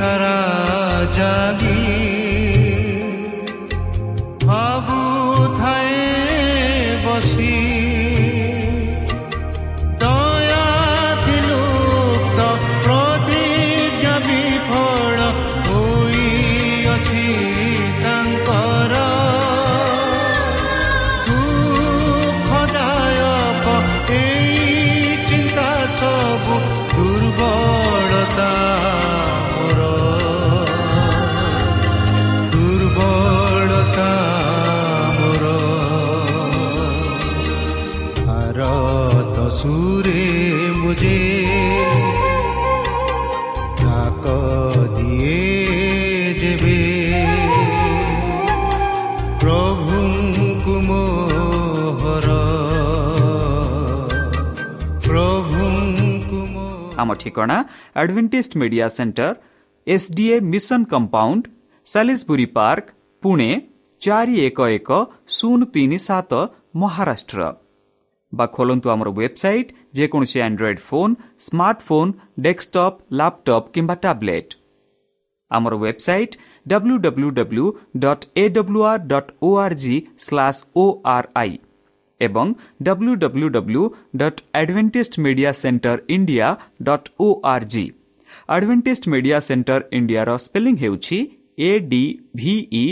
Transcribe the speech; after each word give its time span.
सारा 0.00 0.36
जागी 1.16 1.69
ଆମ 57.00 57.14
ଠିକଣା 57.20 57.56
Adventist 57.96 58.52
media 58.60 58.86
centre 58.88 59.34
SDA 59.86 60.36
mission 60.52 60.80
compound 60.92 61.42
Salisbury 61.86 62.46
park 62.56 62.86
Pune 63.22 63.50
ଚାରି 64.02 64.34
ଏକ 64.46 64.58
ଏକ 64.68 64.90
ଶୂନ 65.28 65.58
ତିନି 65.74 65.98
ସାତ 66.08 66.32
ମହାରାଷ୍ଟ୍ର 66.74 67.40
ବା 68.32 68.46
ଖୋଲନ୍ତୁ 68.56 68.90
ଆମର 68.90 69.08
ୱେବସାଇଟ୍ 69.12 69.72
ଯେକୌଣସି 69.98 70.38
Android 70.46 70.80
phone 70.88 71.14
smartphone 71.46 72.12
desktop 72.46 73.00
laptop 73.20 73.70
କିମ୍ବା 73.74 73.94
ଟ୍ୟାବ୍ଲେଟ୍ 74.04 74.54
ଆମର 75.50 75.74
website 75.76 76.36
W 76.66 76.96
W 77.06 77.30
W 77.38 77.66
dot 78.04 78.24
A 78.36 78.44
W 78.56 78.80
R 78.90 79.02
dot 79.12 79.30
O 79.42 79.50
R 79.64 79.76
G 79.82 79.96
slash 80.26 80.60
O 80.76 80.84
R 81.14 81.28
I 81.34 81.58
ଏବଂ 82.20 82.46
W 82.82 83.14
W 83.22 83.48
W 83.50 83.84
dot 84.16 84.40
Adventist 84.54 85.18
media 85.24 85.52
centre 85.62 85.98
India 86.16 86.48
dot 86.82 87.08
O 87.20 87.28
R 87.52 87.66
G 87.74 87.84
Adventist 88.48 89.08
media 89.08 89.38
centre 89.48 89.80
ଇଣ୍ଡିଆର 89.98 90.36
spelling 90.44 90.76
ହେଉଛି 90.82 91.18
A 91.60 91.70
D 91.90 92.02
V E 92.36 92.84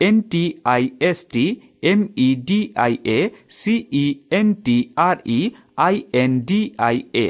N 0.00 0.20
T 0.32 0.42
I 0.66 0.84
S 1.08 1.24
T 1.32 1.44
M 1.85 2.03
E 2.17 2.27
D 2.47 2.59
I 2.77 2.95
A 3.09 3.17
C E 3.51 4.03
N 4.31 4.53
T 4.65 4.77
R 5.01 5.21
E 5.29 5.39
I 5.79 5.95
N 6.15 6.37
D 6.47 6.59
I 6.87 6.97
A 7.17 7.27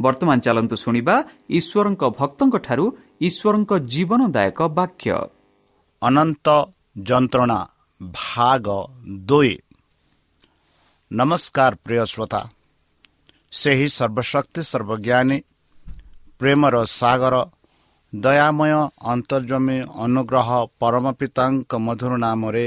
ବର୍ତ୍ତମାନ 0.00 0.36
ଚାଲନ୍ତୁ 0.46 0.76
ଶୁଣିବା 0.76 1.16
ଈଶ୍ୱରଙ୍କ 1.58 2.02
ଭକ୍ତଙ୍କଠାରୁ 2.18 2.84
ଈଶ୍ୱରଙ୍କ 3.20 3.72
ଜୀବନଦାୟକ 3.92 4.60
ବାକ୍ୟ 4.78 5.08
ଅନନ୍ତ 6.02 6.46
ଯନ୍ତ୍ରଣା 7.04 7.58
ଭାଗ 8.00 8.66
ଦୁଇ 9.26 9.54
ନମସ୍କାର 11.10 11.72
ପ୍ରିୟ 11.84 12.04
ଶ୍ରୋତା 12.06 12.40
ସେହି 13.52 13.88
ସର୍ବଶକ୍ତି 13.90 14.60
ସର୍ବଜ୍ଞାନୀ 14.64 15.38
ପ୍ରେମର 16.40 16.74
ସାଗର 16.92 17.34
ଦୟାମୟ 18.12 18.72
ଅନ୍ତର୍ଜମୀ 19.12 19.78
ଅନୁଗ୍ରହ 20.04 20.48
ପରମ 20.80 21.04
ପିତାଙ୍କ 21.20 21.72
ମଧୁର 21.86 22.12
ନାମରେ 22.18 22.66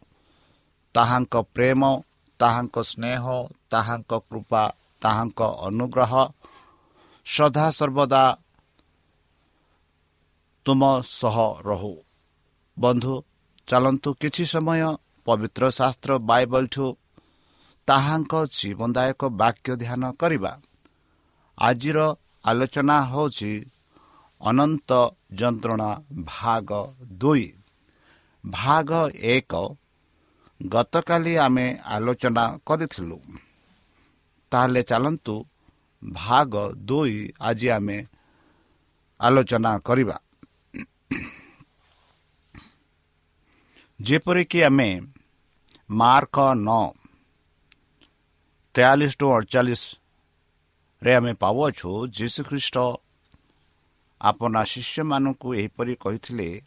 ତାହାଙ୍କ 0.95 1.35
ପ୍ରେମ 1.55 1.81
ତାହାଙ୍କ 2.39 2.75
ସ୍ନେହ 2.81 3.23
ତାହାଙ୍କ 3.69 4.11
କୃପା 4.29 4.63
ତାହାଙ୍କ 5.01 5.39
ଅନୁଗ୍ରହ 5.67 6.13
ସଦାସର୍ବଦା 7.25 8.23
ତୁମ 10.65 10.81
ସହ 11.11 11.37
ରହୁ। 11.67 11.93
ବନ୍ଧୁ 12.77 13.15
ଚାଲନ୍ତୁ 13.67 14.09
କିଛି 14.13 14.43
ସମୟ 14.45 14.81
ପବିତ୍ର 15.25 15.63
ଶାସ୍ତ୍ର 15.69 16.11
ବାଇବଲଠୁ 16.29 16.87
ତାହାଙ୍କ 17.87 18.33
ଜୀବନଦାୟକ 18.57 19.21
ବାକ୍ୟ 19.41 19.71
ଧ୍ୟାନ 19.81 20.03
କରିବା। 20.11 20.51
ଆଜିର 21.57 21.99
ଆଲୋଚନା 22.45 22.97
ହେଉଛି 23.11 23.53
ଅନନ୍ତ 24.41 24.91
ଯନ୍ତ୍ରଣା 25.33 25.89
ଭାଗ 26.25 26.69
ଦୁଇ। 27.17 27.47
ଭାଗ 28.43 28.89
ଏକ 29.35 29.51
ଗତକାଲି 30.61 31.33
ଆମେ 31.37 31.79
ଆଲୋଚନା 31.85 32.59
କରିଥିଲୁ। 32.65 33.17
ତାହେଲେ 34.51 34.81
ଚାଲନ୍ତୁ 34.83 35.35
ଭାଗ 36.13 36.53
ଦୁଇ 36.85 37.33
ଆଜି 37.41 37.67
ଆମେ 37.69 37.97
ଆଲୋଚନା 39.19 39.71
କରିବା। 39.79 40.17
ଯେପରିକି 43.99 44.59
ଆମେ 44.63 44.89
ମାର୍କ 45.89 46.37
ନଅ 46.57 46.83
ତେୟାଳିଶ 48.75 49.11
ଟୁ 49.19 49.25
ଅଡ଼ଚାଳିଶରେ 49.31 51.11
ଆମେ 51.13 51.33
ପାଉଅଛୁ 51.33 51.89
ଯୀଶୁଖ୍ରୀଷ୍ଟ 52.07 52.77
ଆପଣ 54.21 54.53
ଶିଷ୍ୟମାନଙ୍କୁ 54.63 55.47
ଏହିପରି 55.55 55.95
କହିଥିଲେ 55.95 56.61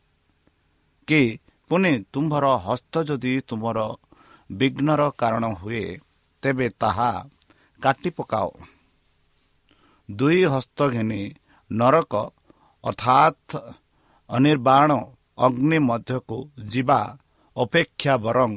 କି 1.09 1.39
ପୁଣି 1.75 1.91
ତୁମ୍ଭର 2.13 2.47
ହସ୍ତ 2.57 2.95
ଯଦି 3.03 3.41
ତୁମର 3.41 3.79
ବିଘ୍ନର 4.51 5.03
କାରଣ 5.19 5.45
ହୁଏ 5.55 5.99
ତେବେ 6.43 6.69
ତାହା 6.81 7.29
କାଟି 7.83 8.11
ପକାଅ। 8.11 8.51
ଦୁଇ 10.11 10.45
ହସ୍ତ 10.45 10.79
ଘେନି 10.89 11.23
ନରକ 11.73 12.13
ଅର୍ଥାତ୍ 12.85 13.57
ଅନିର୍ବାଣ 14.31 14.91
ଅଗ୍ନି 15.39 15.79
ମଧ୍ୟକୁ 15.79 16.39
ଯିବା 16.65 17.01
ଅପେକ୍ଷା 17.57 18.15
ବରଂ 18.17 18.53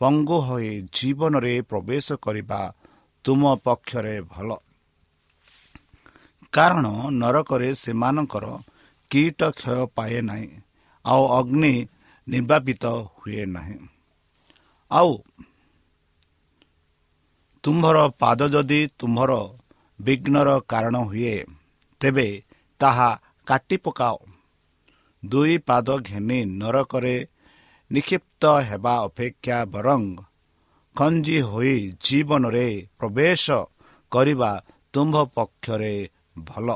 ପଙ୍ଗୁ 0.00 0.36
ହୋଇ 0.40 0.70
ଜୀବନରେ 0.92 1.54
ପ୍ରବେଶ 1.62 2.06
କରିବା 2.16 2.60
ତୁମ 3.24 3.42
ପକ୍ଷରେ 3.64 4.16
ଭଲ। 4.20 4.50
କାରଣ 6.52 6.86
ନରକରେ 7.12 7.70
ସେମାନଙ୍କର 7.74 8.46
କୀଟ 9.10 9.40
କ୍ଷୟ 9.50 9.86
ପାଏ 9.94 10.20
ନାହିଁ। 10.20 10.50
ଆଉ 11.04 11.22
ଅଗ୍ନି 11.38 11.74
ନିର୍ବାପିତ 12.26 12.84
ହୁଏ 13.16 13.42
ନାହିଁ 13.46 13.78
ଆଉ 14.90 15.12
ତୁମ୍ଭର 17.64 17.98
ପାଦ 18.20 18.48
ଯଦି 18.48 18.80
ତୁମ୍ଭର 18.98 19.32
ବିଘ୍ନର 19.98 20.48
କାରଣ 20.68 20.96
ହୁଏ 21.04 21.36
ତେବେ 22.00 22.28
ତାହା 22.80 23.10
କାଟି 23.46 23.76
ପକାଅ 23.84 24.16
ଦୁଇ 25.22 25.54
ପାଦ 25.66 25.88
ଘେନି 26.00 26.38
ନରକରେ 26.52 27.16
ନିକ୍ଷିପ୍ତ 27.90 28.52
ହେବା 28.68 28.94
ଅପେକ୍ଷା 29.02 29.58
ବରଂ 29.66 30.04
ଖଞ୍ଜି 30.94 31.38
ହୋଇ 31.42 31.74
ଜୀବନରେ 32.04 32.68
ପ୍ରବେଶ 32.98 33.44
କରିବା 34.12 34.50
ତୁମ୍ଭ 34.94 35.16
ପକ୍ଷରେ 35.34 35.94
ଭଲ 36.44 36.68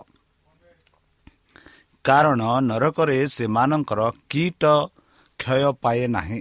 କାରଣ 2.04 2.42
ନରକରେ 2.62 3.18
ସେମାନଙ୍କର 3.28 4.00
କୀଟ 4.30 4.62
କ୍ଷୟ 5.44 5.72
ପାଏ 5.82 6.06
ନାହିଁ। 6.06 6.40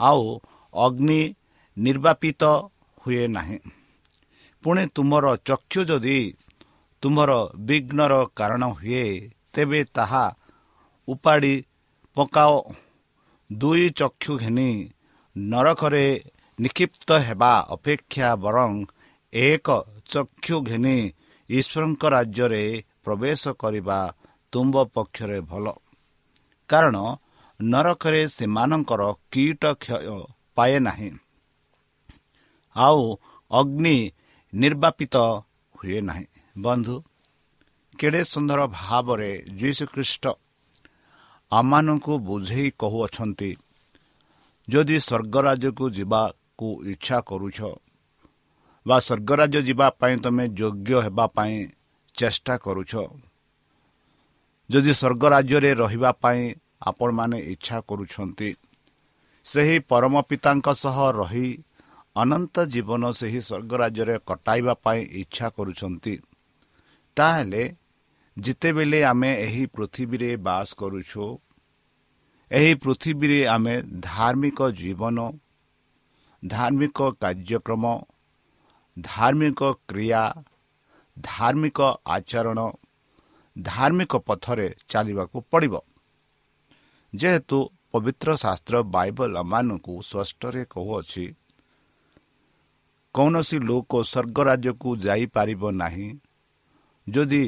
ଆଉ 0.00 0.22
ଅଗ୍ନି 0.74 1.20
ନିର୍ବାପିତ 1.76 2.42
ହୁଏ 3.02 3.26
ନାହିଁ। 3.26 3.58
ପୁଣି 4.64 4.84
ତୁମର 4.94 5.26
ଚକ୍ଷୁ 5.44 5.80
ଯଦି 5.84 6.18
ତୁମର 7.02 7.30
ବିଘ୍ନର 7.58 8.14
କାରଣ 8.36 8.62
ହୁଏ 8.66 9.04
ତେବେ 9.52 9.80
ତାହା 9.94 10.24
ଉପାଡ଼ି 11.08 11.54
ପକାଅ। 12.16 12.54
ଦୁଇ 13.50 13.84
ଚକ୍ଷୁ 13.90 14.32
ଘେନି 14.38 14.70
ନରକରେ 15.36 16.06
ନିକ୍ଷିପ୍ତ 16.58 17.10
ହେବା 17.12 17.52
ଅପେକ୍ଷା 17.70 18.28
ବରଂ 18.36 18.72
ଏକ 19.32 19.68
ଚକ୍ଷୁ 20.08 20.56
ଘେନି 20.62 20.98
ଈଶ୍ୱରଙ୍କ 21.50 22.02
ରାଜ୍ୟରେ 22.06 22.64
ପ୍ରବେଶ 23.04 23.42
କରିବା 23.48 23.98
ତୁମ୍ଭ 24.52 24.76
ପକ୍ଷରେ 24.94 25.38
ଭଲ। 25.40 25.66
କାରଣ 26.68 26.96
ନରକରେ 27.60 28.22
ସେମାନଙ୍କର 28.28 29.02
କୀଟ 29.32 29.62
କ୍ଷୟ 29.74 30.16
ପାଏ 30.56 30.78
ନାହିଁ। 30.78 31.10
ଆଉ 32.76 33.00
ଅଗ୍ନି 33.50 33.96
ନିର୍ବାପିତ 34.52 35.16
ହୁଏ 35.74 36.00
ନାହିଁ। 36.00 36.26
ବନ୍ଧୁ 36.56 36.94
କେଡ଼େ 37.98 38.22
ସୁନ୍ଦର 38.24 38.60
ଭାବରେ 38.72 39.30
ଯୀଶୁଖ୍ରୀଷ୍ଟ 39.60 40.24
ଆମମାନଙ୍କୁ 41.52 42.12
ବୁଝେଇ 42.18 42.68
କହୁଅଛନ୍ତି 42.78 43.50
ଯଦି 44.68 44.96
ସ୍ୱର୍ଗରାଜ୍ୟକୁ 44.98 45.84
ଯିବାକୁ 45.90 46.68
ଇଚ୍ଛା 46.92 47.18
କରୁଛ 47.20 47.58
ବା 48.86 48.96
ସ୍ୱର୍ଗରାଜ୍ୟ 49.00 49.60
ଯିବା 49.68 49.86
ପାଇଁ 49.90 50.14
ତୁମେ 50.16 50.44
ଯୋଗ୍ୟ 50.48 50.94
ହେବା 51.04 51.26
ପାଇଁ 51.26 51.54
ଚେଷ୍ଟା 52.14 52.54
କରୁଛ 52.56 52.92
ଯଦି 54.70 54.92
ସ୍ୱର୍ଗ 54.92 55.22
ରାଜ୍ୟରେ 55.34 55.70
ରହିବା 55.74 56.10
ପାଇଁ 56.22 56.40
ଆପଣମାନେ 56.86 57.38
ଇଚ୍ଛା 57.52 57.78
କରୁଛନ୍ତି। 57.88 58.50
ସେହି 59.44 59.76
ପରମ 59.90 60.14
ପିତାଙ୍କ 60.28 60.66
ସହ 60.74 60.96
ରହି 61.12 61.48
ଅନନ୍ତ 62.16 62.56
ଜୀବନ 62.66 63.02
ସେହି 63.12 63.40
ସ୍ୱର୍ଗ 63.40 63.72
ରାଜ୍ୟରେ 63.82 64.16
କଟାଇବା 64.26 64.74
ପାଇଁ 64.84 65.00
ଇଚ୍ଛା 65.22 65.46
କରୁଛନ୍ତି। 65.56 66.14
ତାହେଲେ 67.16 67.62
ଯେତେବେଳେ 68.36 69.00
ଆମେ 69.04 69.30
ଏହି 69.46 69.64
ପୃଥିବୀରେ 69.66 70.30
ବାସ 70.36 70.68
କରୁଛୁ 70.74 71.24
ଏହି 72.50 72.72
ପୃଥିବୀରେ 72.74 73.40
ଆମେ 73.46 73.74
ଧାର୍ମିକ 74.00 74.58
ଜୀବନ 74.72 75.18
ଧାର୍ମିକ 76.42 76.98
କାର୍ଯ୍ୟକ୍ରମ 77.20 77.84
ଧାର୍ମିକ 78.96 79.60
କ୍ରିୟା 79.88 80.22
ଧାର୍ମିକ 81.16 81.78
ଆଚରଣ 82.06 82.58
ଧାର୍ମିକ 83.56 84.12
ପଥରେ 84.26 84.68
ଚାଲିବାକୁ 84.88 85.36
ପଡ଼ିବ। 85.50 85.74
ଯେହେତୁ 87.16 87.58
ପବିତ୍ର 87.92 88.28
ଶାସ୍ତ୍ର 88.42 88.74
ବାଇବଲ 88.94 89.30
ଆମମାନଙ୍କୁ 89.42 89.94
ସ୍ପଷ୍ଟରେ 90.08 90.62
କହୁଅଛି 90.72 91.24
କୌଣସି 93.14 93.56
ଲୋକ 93.68 93.92
ସ୍ୱର୍ଗ 94.02 94.38
ରାଜ୍ୟକୁ 94.48 94.88
ଯାଇପାରିବ 95.04 95.62
ନାହିଁ। 95.82 96.08
ଯଦି 97.06 97.44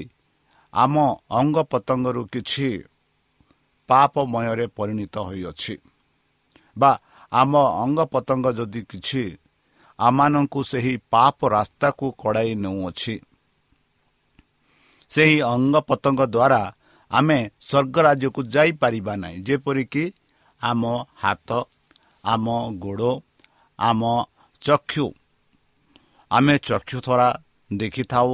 ଆମ 0.72 0.94
ଅଙ୍ଗ 1.30 1.56
ପତଙ୍ଗରୁ 1.72 2.22
କିଛି 2.32 2.68
ପାପମୟରେ 3.88 4.66
ପରିଣତ 4.76 5.14
ହୋଇଅଛି 5.28 5.74
ବା 6.76 6.90
ଆମ 7.32 7.52
ଅଙ୍ଗ 7.82 7.98
ପତଙ୍ଗ 8.12 8.46
ଯଦି 8.58 8.80
କିଛି 8.90 9.22
ଆମମାନଙ୍କୁ 9.98 10.60
ସେହି 10.70 10.94
ପାପ 11.10 11.38
ରାସ୍ତାକୁ 11.48 12.06
କଡ଼ାଇ 12.22 12.52
ନେଉଅଛି 12.62 13.14
ସେହି 15.10 15.38
ଅଙ୍ଗ 15.54 15.74
ପତଙ୍ଗ 15.88 16.20
ଦ୍ୱାରା 16.26 16.62
ଆମେ 17.10 17.38
ସ୍ୱର୍ଗ 17.60 17.96
ରାଜ୍ୟକୁ 17.98 18.40
ଯାଇପାରିବା 18.54 19.14
ନାହିଁ। 19.16 19.36
ଯେପରିକି 19.42 20.04
ଆମ 20.60 20.82
ହାତ 21.22 21.50
ଆମ 22.24 22.46
ଗୋଡ଼ 22.78 23.10
ଆମ 23.78 24.02
ଚକ୍ଷୁ। 24.62 25.06
ଆମେ 26.30 26.54
ଚକ୍ଷୁ 26.58 26.98
ଦ୍ୱାରା 27.00 27.28
ଦେଖିଥାଉ 27.70 28.30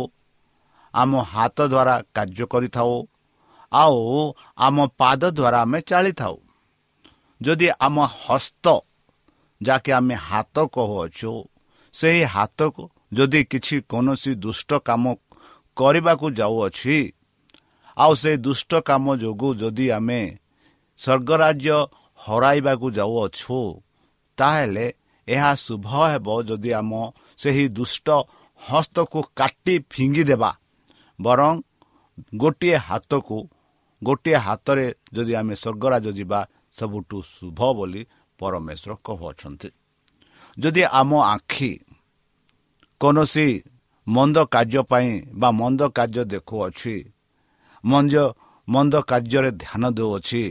ଆମ 0.94 1.12
ହାତ 1.24 1.58
ଦ୍ୱାରା 1.66 1.94
କାର୍ଯ୍ୟ 2.14 2.44
କରିଥାଉ 2.46 2.94
ଆଉ 3.72 3.98
ଆମ 4.58 4.76
ପାଦ 4.98 5.22
ଦ୍ୱାରା 5.30 5.58
ଆମେ 5.60 5.78
ଚାଳିଥାଉ 5.80 6.36
ଯଦି 7.40 7.68
ଆମ 7.80 7.96
ହସ୍ତ 8.18 8.66
ଯାହାକି 9.60 9.90
ଆମେ 9.92 10.14
ହାତ 10.28 10.56
କହୁଅଛୁ 10.74 11.32
ସେହି 11.94 12.22
ହାତକୁ 12.24 12.82
ଯଦି 13.12 13.40
କିଛି 13.44 13.76
କୌଣସି 13.88 14.32
ଦୁଷ୍ଟ 14.34 14.70
କାମ 14.84 15.04
କରିବାକୁ 15.76 16.26
ଯାଉଅଛି 16.30 16.96
ଆଉ 17.96 18.12
ସେ 18.14 18.32
ଦୁଷ୍ଟ 18.36 18.70
କାମ 18.88 19.04
ଯୋଗୁଁ 19.22 19.50
ଯଦି 19.54 19.86
ଆମେ 19.98 20.20
ସ୍ୱର୍ଗ 20.98 21.30
ରାଜ୍ୟ 21.42 21.76
ହରାଇବାକୁ 22.18 22.86
ଯାଉଅଛୁ 22.98 23.58
ତାହେଲେ 24.38 24.86
ଏହା 25.28 25.50
ଶୁଭ 25.56 25.86
ହେବ 26.10 26.26
ଯଦି 26.48 26.70
ଆମ 26.80 26.92
ସେହି 27.38 27.64
ଦୁଷ୍ଟ 27.68 28.08
ହସ୍ତକୁ 28.62 29.20
କାଟି 29.36 29.74
ଫିଙ୍ଗିଦେବା। 29.90 30.50
ବରଂ 31.18 31.52
ଗୋଟିଏ 32.34 32.76
ହାତକୁ 32.88 33.38
ଗୋଟିଏ 34.02 34.38
ହାତରେ 34.46 34.86
ଯଦି 35.14 35.32
ଆମେ 35.40 35.54
ସ୍ୱର୍ଗରାଜ 35.54 36.06
ଯିବା 36.18 36.40
ସବୁଠୁ 36.72 37.18
ଶୁଭ 37.34 37.60
ବୋଲି 37.78 38.02
ପରମେଶ୍ୱର 38.40 38.92
କହୁଅଛନ୍ତି। 39.06 39.68
ଯଦି 40.58 40.82
ଆମ 41.00 41.10
ଆଖି 41.34 41.72
କୌଣସି 43.00 43.48
ମନ୍ଦ 44.06 44.36
କାର୍ଯ୍ୟ 44.54 44.82
ପାଇଁ 44.90 45.10
ବା 45.40 45.48
ମନ୍ଦ 45.50 45.80
କାର୍ଯ୍ୟ 45.96 46.22
ଦେଖୁଅଛି 46.32 46.94
ମଞ୍ଜ 47.84 48.14
ମନ୍ଦ 48.68 48.94
କାର୍ଯ୍ୟରେ 49.10 49.50
ଧ୍ୟାନ 49.62 49.82
ଦେଉଅଛି। 49.90 50.42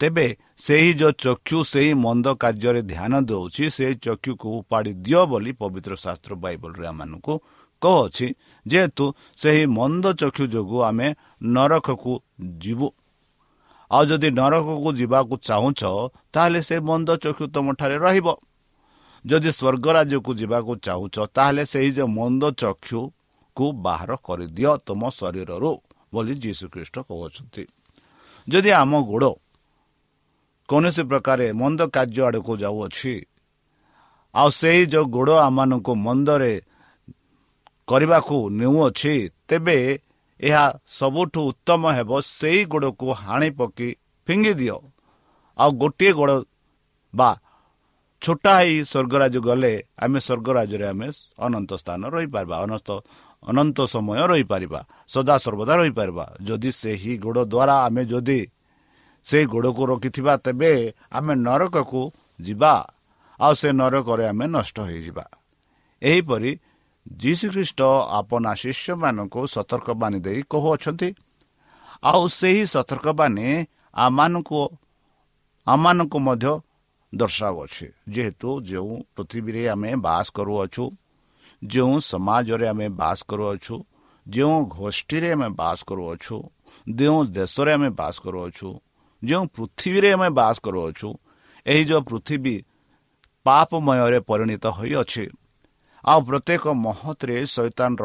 ତେବେ 0.00 0.26
ସେହି 0.56 0.92
ଯେଉଁ 1.00 1.12
ଚକ୍ଷୁ 1.24 1.58
ସେହି 1.64 1.92
ମନ୍ଦ 1.94 2.26
କାର୍ଯ୍ୟରେ 2.42 2.80
ଧ୍ୟାନ 2.92 3.12
ଦେଉଛି 3.20 3.64
ସେହି 3.76 3.94
ଚକ୍ଷୁକୁ 4.04 4.46
ଉପାଡ଼ି 4.58 4.92
ଦିଅ 5.04 5.22
ବୋଲି 5.30 5.52
ପବିତ୍ର 5.60 5.92
ଶାସ୍ତ୍ର 5.94 6.32
ବାଇବଲରେ 6.34 6.86
ଆମମାନଙ୍କୁ 6.86 7.34
କହୁଅଛି। 7.82 8.26
ଯେହେତୁ 8.66 9.04
ସେହି 9.36 9.64
ମନ୍ଦ 9.78 10.04
ଚକ୍ଷୁ 10.20 10.44
ଯୋଗୁଁ 10.54 10.80
ଆମେ 10.82 11.08
ନରକକୁ 11.54 12.12
ଯିବୁ। 12.58 12.88
ଆଉ 13.90 14.02
ଯଦି 14.04 14.28
ନରକକୁ 14.30 14.90
ଯିବାକୁ 15.00 15.34
ଚାହୁଁଛ 15.48 15.82
ତାହେଲେ 16.32 16.60
ସେ 16.68 16.76
ମନ୍ଦ 16.80 17.08
ଚକ୍ଷୁ 17.24 17.44
ତୁମଠାରେ 17.54 17.96
ରହିବ। 17.98 18.28
ଯଦି 19.24 19.50
ସ୍ୱର୍ଗ 19.58 19.86
ରାଜ୍ୟକୁ 19.96 20.30
ଯିବାକୁ 20.40 20.72
ଚାହୁଁଛ 20.86 21.16
ତାହେଲେ 21.36 21.64
ସେହି 21.72 21.90
ଯେ 21.96 22.04
ମନ୍ଦ 22.18 22.42
ଚକ୍ଷୁକୁ 22.60 23.66
ବାହାର 23.84 24.10
କରିଦିଅ 24.26 24.72
ତୁମ 24.86 25.02
ଶରୀରରୁ। 25.10 25.72
ବୋଲି 26.14 26.34
ଯୀଶୁଖ୍ରୀଷ୍ଟ 26.42 26.96
କହୁଅଛନ୍ତି 27.08 27.64
ଯଦି 28.46 28.70
ଆମ 28.80 28.92
ଗୋଡ଼ 29.10 29.30
କୌଣସି 30.68 31.02
ପ୍ରକାର 31.10 31.40
ମନ୍ଦ 31.60 31.80
କାର୍ଯ୍ୟ 31.94 32.20
ଆଡ଼କୁ 32.28 32.52
ଯାଉଅଛି 32.62 33.14
ଆଉ 34.34 34.48
ସେହି 34.58 34.82
ଯେଉଁ 34.92 35.06
ଗୋଡ଼ 35.16 35.32
ଆମମାନଙ୍କୁ 35.46 35.92
ମନ୍ଦରେ 36.06 36.52
କରିବାକୁ 37.88 38.36
ନେଉଅଛି 38.58 39.14
ତେବେ 39.48 39.78
ଏହା 40.40 40.64
ସବୁଠୁ 40.98 41.40
ଉତ୍ତମ 41.50 41.82
ହେବ 41.96 42.10
ସେହି 42.30 42.62
ଗୋଡ଼କୁ 42.72 43.06
ହାଣି 43.22 43.48
ପକାଇ 43.58 43.88
ଫିଙ୍ଗି 44.28 44.52
ଦିଅ। 44.60 44.76
ଆଉ 45.58 45.70
ଗୋଟିଏ 45.80 46.12
ଗୋଡ଼ 46.18 46.34
ବା 47.14 47.30
ଛୋଟା 48.22 48.52
ହେଇ 48.58 48.74
ସ୍ୱର୍ଗରାଜ 48.90 49.34
ଗଲେ 49.48 49.72
ଆମେ 50.02 50.18
ସ୍ୱର୍ଗରାଜରେ 50.26 50.86
ଆମେ 50.92 51.08
ଅନନ୍ତ 51.38 51.70
ସ୍ଥାନ 51.82 52.00
ରହିପାରିବା। 52.14 52.56
ଅନନ୍ତ 52.64 52.88
ଅନନ୍ତ 53.44 53.78
ସମୟ 53.94 54.20
ରହିପାରିବା 54.30 54.80
ସଦାସର୍ବଦା 55.08 55.74
ରହିପାରିବା। 55.80 56.24
ଯଦି 56.46 56.70
ସେହି 56.80 57.12
ଗୋଡ଼ 57.24 57.40
ଦ୍ୱାରା 57.44 57.76
ଆମେ 57.86 58.02
ଯଦି 58.12 58.40
ସେହି 59.26 59.46
ଗୋଡ଼କୁ 59.46 59.82
ରଖିଥିବା 59.92 60.34
ତେବେ 60.44 60.72
ଆମେ 61.12 61.34
ନରକକୁ 61.46 62.02
ଯିବା 62.40 62.74
ଆଉ 63.40 63.52
ସେ 63.54 63.68
ନରକରେ 63.72 64.24
ଆମେ 64.32 64.46
ନଷ୍ଟ 64.56 64.76
ହୋଇଯିବା। 64.80 65.24
ଏହିପରି 66.02 66.50
ଯୀଶୁଖ୍ରୀଷ୍ଟ 67.06 67.80
ଆପଣା 68.18 68.50
ଶିଷ୍ୟମାନଙ୍କୁ 68.62 69.40
ସତର୍କବାଣୀ 69.54 70.18
ଦେଇ 70.26 70.40
କହୁଅଛନ୍ତି। 70.52 71.08
ଆଉ 72.02 72.22
ସେହି 72.38 72.62
ସତର୍କବାଣୀ 72.74 73.46
ଆମମାନଙ୍କୁ 73.96 74.60
ଆମମାନଙ୍କୁ 75.66 76.18
ମଧ୍ୟ 76.18 76.52
ଦର୍ଶାଉଅଛି 77.12 77.86
ଯେହେତୁ 78.08 78.48
ଯେଉଁ 78.68 78.94
ପୃଥିବୀରେ 79.16 79.62
ଆମେ 79.68 79.90
ବାସ 80.04 80.26
କରୁଅଛୁ 80.36 80.84
ଯେଉଁ 81.62 81.96
ସମାଜରେ 82.00 82.66
ଆମେ 82.68 82.88
ବାସ 83.00 83.18
କରୁଅଛୁ 83.28 83.76
ଯେଉଁ 84.26 84.56
ଗୋଷ୍ଠୀରେ 84.76 85.30
ଆମେ 85.32 85.48
ବାସ 85.60 85.78
କରୁଅଛୁ 85.88 86.36
ଯେଉଁ 86.86 87.20
ଦେଶରେ 87.36 87.72
ଆମେ 87.72 87.90
ବାସ 87.90 88.14
କରୁଅଛୁ 88.24 88.68
ଯେଉଁ 89.22 89.44
ପୃଥିବୀରେ 89.46 90.10
ଆମେ 90.12 90.28
ବାସ 90.38 90.56
କରୁଅଛୁ 90.60 91.08
ଏହି 91.66 91.82
ଯେଉଁ 91.84 92.02
ପୃଥିବୀ 92.02 92.56
ପାପମୟରେ 93.46 94.20
ପରିଣତ 94.20 94.64
ହୋଇଅଛି। 94.66 95.24
ଆଉ 96.04 96.18
ପ୍ରତ୍ୟେକ 96.20 96.64
ମହତରେ 96.84 97.36
ସୈତାନର 97.46 98.04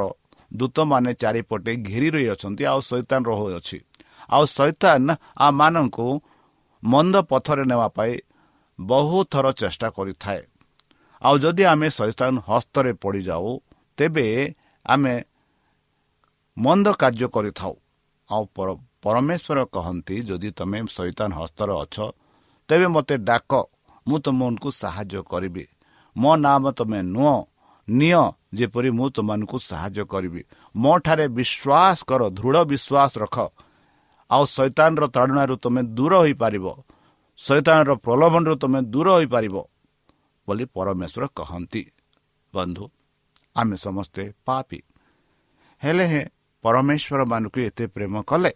ଦୂତମାନେ 0.51 1.11
ଚାରିପଟେ 1.13 1.71
ଘେରି 1.89 2.09
ରହିଅଛନ୍ତି 2.09 2.63
ଆଉ 2.65 2.79
ସୈତାନ 2.81 3.21
ରହୁଅଛି। 3.31 3.77
ଆଉ 4.29 4.43
ସୈତାନ 4.57 5.07
ଆମମାନଙ୍କୁ 5.37 6.07
ମନ୍ଦ 6.83 7.15
ପଥରେ 7.29 7.63
ନେବା 7.71 7.87
ପାଇଁ 7.97 8.13
ବହୁତ 8.79 9.27
ଥର 9.31 9.45
ଚେଷ୍ଟା 9.51 9.87
କରିଥାଏ। 9.89 10.41
ଆଉ 11.21 11.35
ଯଦି 11.43 11.63
ଆମେ 11.63 11.87
ସୈତାନ 11.89 12.33
ହସ୍ତରେ 12.49 12.91
ପଡ଼ିଯାଉ 13.03 13.47
ତେବେ 13.97 14.25
ଆମେ 14.85 15.13
ମନ୍ଦ 16.57 16.87
କାର୍ଯ୍ୟ 17.01 17.27
କରିଥାଉ। 17.35 17.73
ଆଉ 18.29 18.43
ପରମେଶ୍ୱର 19.03 19.59
କହନ୍ତି 19.75 20.15
ଯଦି 20.29 20.49
ତୁମେ 20.57 20.79
ସୈତାନ 20.97 21.29
ହସ୍ତରେ 21.39 21.73
ଅଛ 21.83 21.95
ତେବେ 22.69 22.87
ମୋତେ 22.95 23.15
ଡାକ 23.29 23.51
ମୁଁ 24.07 24.17
ତୁମମାନଙ୍କୁ 24.25 24.69
ସାହାଯ୍ୟ 24.81 25.21
କରିବି। 25.31 25.65
ମୋ 26.15 26.31
ନାମ 26.45 26.63
ତୁମେ 26.77 26.99
ନୁହଁ 27.15 27.35
ନିଅ 27.87 28.21
ଯେପରି 28.57 28.89
ମୁଁ 28.97 29.07
ତୁମମାନଙ୍କୁ 29.15 29.57
ସାହାଯ୍ୟ 29.69 30.03
କରିବି। 30.13 30.41
ମୋ 30.75 30.93
ଠାରେ 31.05 31.25
ବିଶ୍ୱାସ 31.37 31.97
କର 32.09 32.21
ଦୃଢ଼ 32.37 32.59
ବିଶ୍ୱାସ 32.71 33.11
ରଖ। 33.23 33.37
ଆଉ 34.29 34.43
ସୈତାନର 34.55 35.03
ତାଡ଼ଣାରୁ 35.15 35.55
ତୁମେ 35.63 35.81
ଦୂର 35.97 36.13
ହୋଇପାରିବ। 36.23 36.65
ସୈତାନର 37.39 37.91
ପ୍ରଲୋଭନରୁ 38.05 38.55
ତୁମେ 38.61 38.79
ଦୂର 38.93 39.07
ହୋଇପାରିବ। 39.17 39.55
ବୋଲି 40.49 40.65
ପରମେଶ୍ୱର 40.73 41.23
କହନ୍ତି 41.37 41.83
ବନ୍ଧୁ 42.53 42.83
ଆମେ 43.55 43.75
ସମସ୍ତେ 43.77 44.23
ପାପି 44.45 44.79
ହେଲେ 45.81 46.05
ହେଁ 46.11 46.23
ପରମେଶ୍ୱରମାନଙ୍କୁ 46.63 47.59
ଏତେ 47.67 47.85
ପ୍ରେମ 47.95 48.13
କଲେ 48.29 48.51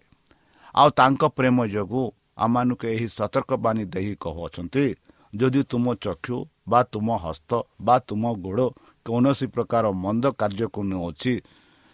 ଆଉ 0.75 0.89
ତାଙ୍କ 0.99 1.21
ପ୍ରେମ 1.37 1.57
ଯୋଗୁଁ 1.67 2.05
ଆମମାନଙ୍କୁ 2.37 2.85
ଏହି 2.87 3.07
ସତର୍କବାଣୀ 3.09 3.83
ଦେଇ 3.93 4.13
କହୁଅଛନ୍ତି 4.21 4.85
ଯଦି 5.33 5.61
ତୁମ 5.71 5.85
ଚକ୍ଷୁ 6.03 6.37
ବା 6.69 6.79
ତୁମ 6.91 7.07
ହସ୍ତ 7.23 7.51
ବା 7.81 7.95
ତୁମ 8.07 8.23
ଗୋଡ଼ 8.43 8.65
କୌଣସି 9.05 9.45
ପ୍ରକାର 9.53 9.83
ମନ୍ଦ 10.03 10.25
କାର୍ଯ୍ୟକୁ 10.39 10.81
ନେଉଅଛି 10.89 11.33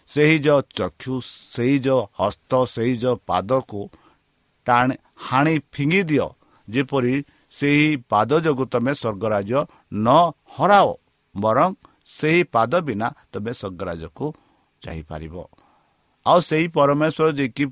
ସେହି 0.08 0.36
ଯେଉଁ 0.44 0.60
ଚକ୍ଷୁ 0.72 1.14
ସେହି 1.46 1.76
ଯେଉଁ 1.86 2.02
ହସ୍ତ 2.18 2.52
ସେହି 2.66 2.94
ଯେଉଁ 3.02 3.16
ପାଦକୁ 3.28 3.80
ଟାଣି 4.66 4.94
ହାଣି 5.26 5.54
ଫିଙ୍ଗି 5.72 6.02
ଦିଅ 6.10 6.26
ଯେପରି 6.68 7.14
ସେହି 7.52 7.88
ପାଦ 8.10 8.30
ଯୋଗୁଁ 8.44 8.66
ତୁମେ 8.72 8.92
ସ୍ୱର୍ଗରାଜ 8.94 9.50
ନ 9.96 10.08
ହରାଅ 10.56 10.88
ବରଂ 11.34 11.70
ସେହି 12.16 12.42
ପାଦ 12.54 12.72
ବିନା 12.86 13.08
ତୁମେ 13.32 13.52
ସ୍ୱର୍ଗରାଜକୁ 13.60 14.24
ଯାଇପାରିବ। 14.82 15.34
ଆଉ 16.26 16.38
ସେହି 16.48 16.66
ପରମେଶ୍ୱର 16.76 17.28
ଯିଏକି 17.38 17.64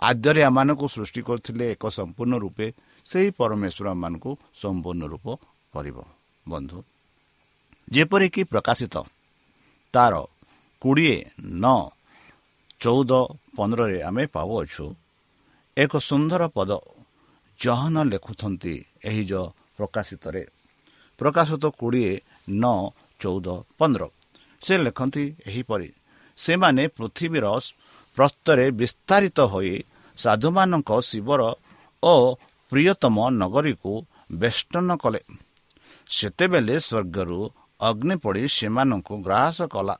ଆଦ୍ୟରେ 0.00 0.40
ଏମାନଙ୍କୁ 0.48 0.86
ସୃଷ୍ଟି 0.94 1.20
କରିଥିଲେ 1.28 1.64
ଏକ 1.74 1.84
ସମ୍ପୂର୍ଣ୍ଣ 1.98 2.34
ରୂପେ 2.44 2.66
ସେହି 3.06 3.28
ପରମେଶ୍ୱର 3.38 3.86
ଏମାନଙ୍କୁ 3.96 4.30
ସମ୍ପୂର୍ଣ୍ଣ 4.60 5.02
ରୂପ 5.12 5.26
କରିବ। 5.74 5.98
ବନ୍ଧୁ 6.46 6.78
ଯେପରିକି 7.88 8.42
ପ୍ରକାଶିତ 8.52 8.94
ତାର 9.94 10.14
କୋଡ଼ିଏ 10.82 11.16
ନଅ 11.62 11.80
ଚଉଦ 12.82 13.12
ପନ୍ଦରରେ 13.56 13.98
ଆମେ 14.08 14.24
ପାଉଅଛୁ 14.34 14.84
ଏକ 15.76 15.92
ସୁନ୍ଦର 16.08 16.42
ପଦ 16.56 16.70
ଜହନ 17.62 17.96
ଲେଖୁଛନ୍ତି 18.12 18.74
ଏହି 19.08 19.22
ଯେଉଁ 19.24 19.48
ପ୍ରକାଶିତରେ। 19.76 20.42
ପ୍ରକାଶିତ 21.18 21.64
କୋଡ଼ିଏ 21.80 22.12
ନଅ 22.62 22.78
ଚଉଦ 23.20 23.48
ପନ୍ଦର। 23.78 24.02
ସେ 24.62 24.74
ଲେଖନ୍ତି 24.84 25.24
ଏହିପରି 25.48 25.88
ସେମାନେ 26.38 26.82
ପୃଥିବୀର 26.96 27.46
ପ୍ରସ୍ତରେ 28.16 28.64
ବିସ୍ତାରିତ 28.70 29.38
ହୋଇ 29.52 29.74
ସାଧୁମାନଙ୍କ 30.18 30.90
ଶିବର 31.10 31.42
ଓ 32.02 32.14
ପ୍ରିୟତମ 32.72 33.16
ନଗରୀକୁ 33.42 33.92
ବେଷ୍ଟନ 34.32 34.88
କଲେ। 35.02 35.20
ସେତେବେଳେ 36.08 36.76
ସ୍ୱର୍ଗରୁ 36.86 37.40
ଅଗ୍ନି 37.80 38.14
ପଡ଼ି 38.24 38.42
ସେମାନଙ୍କୁ 38.56 39.14
ଗ୍ରାସ 39.26 39.58
କଲା। 39.74 39.96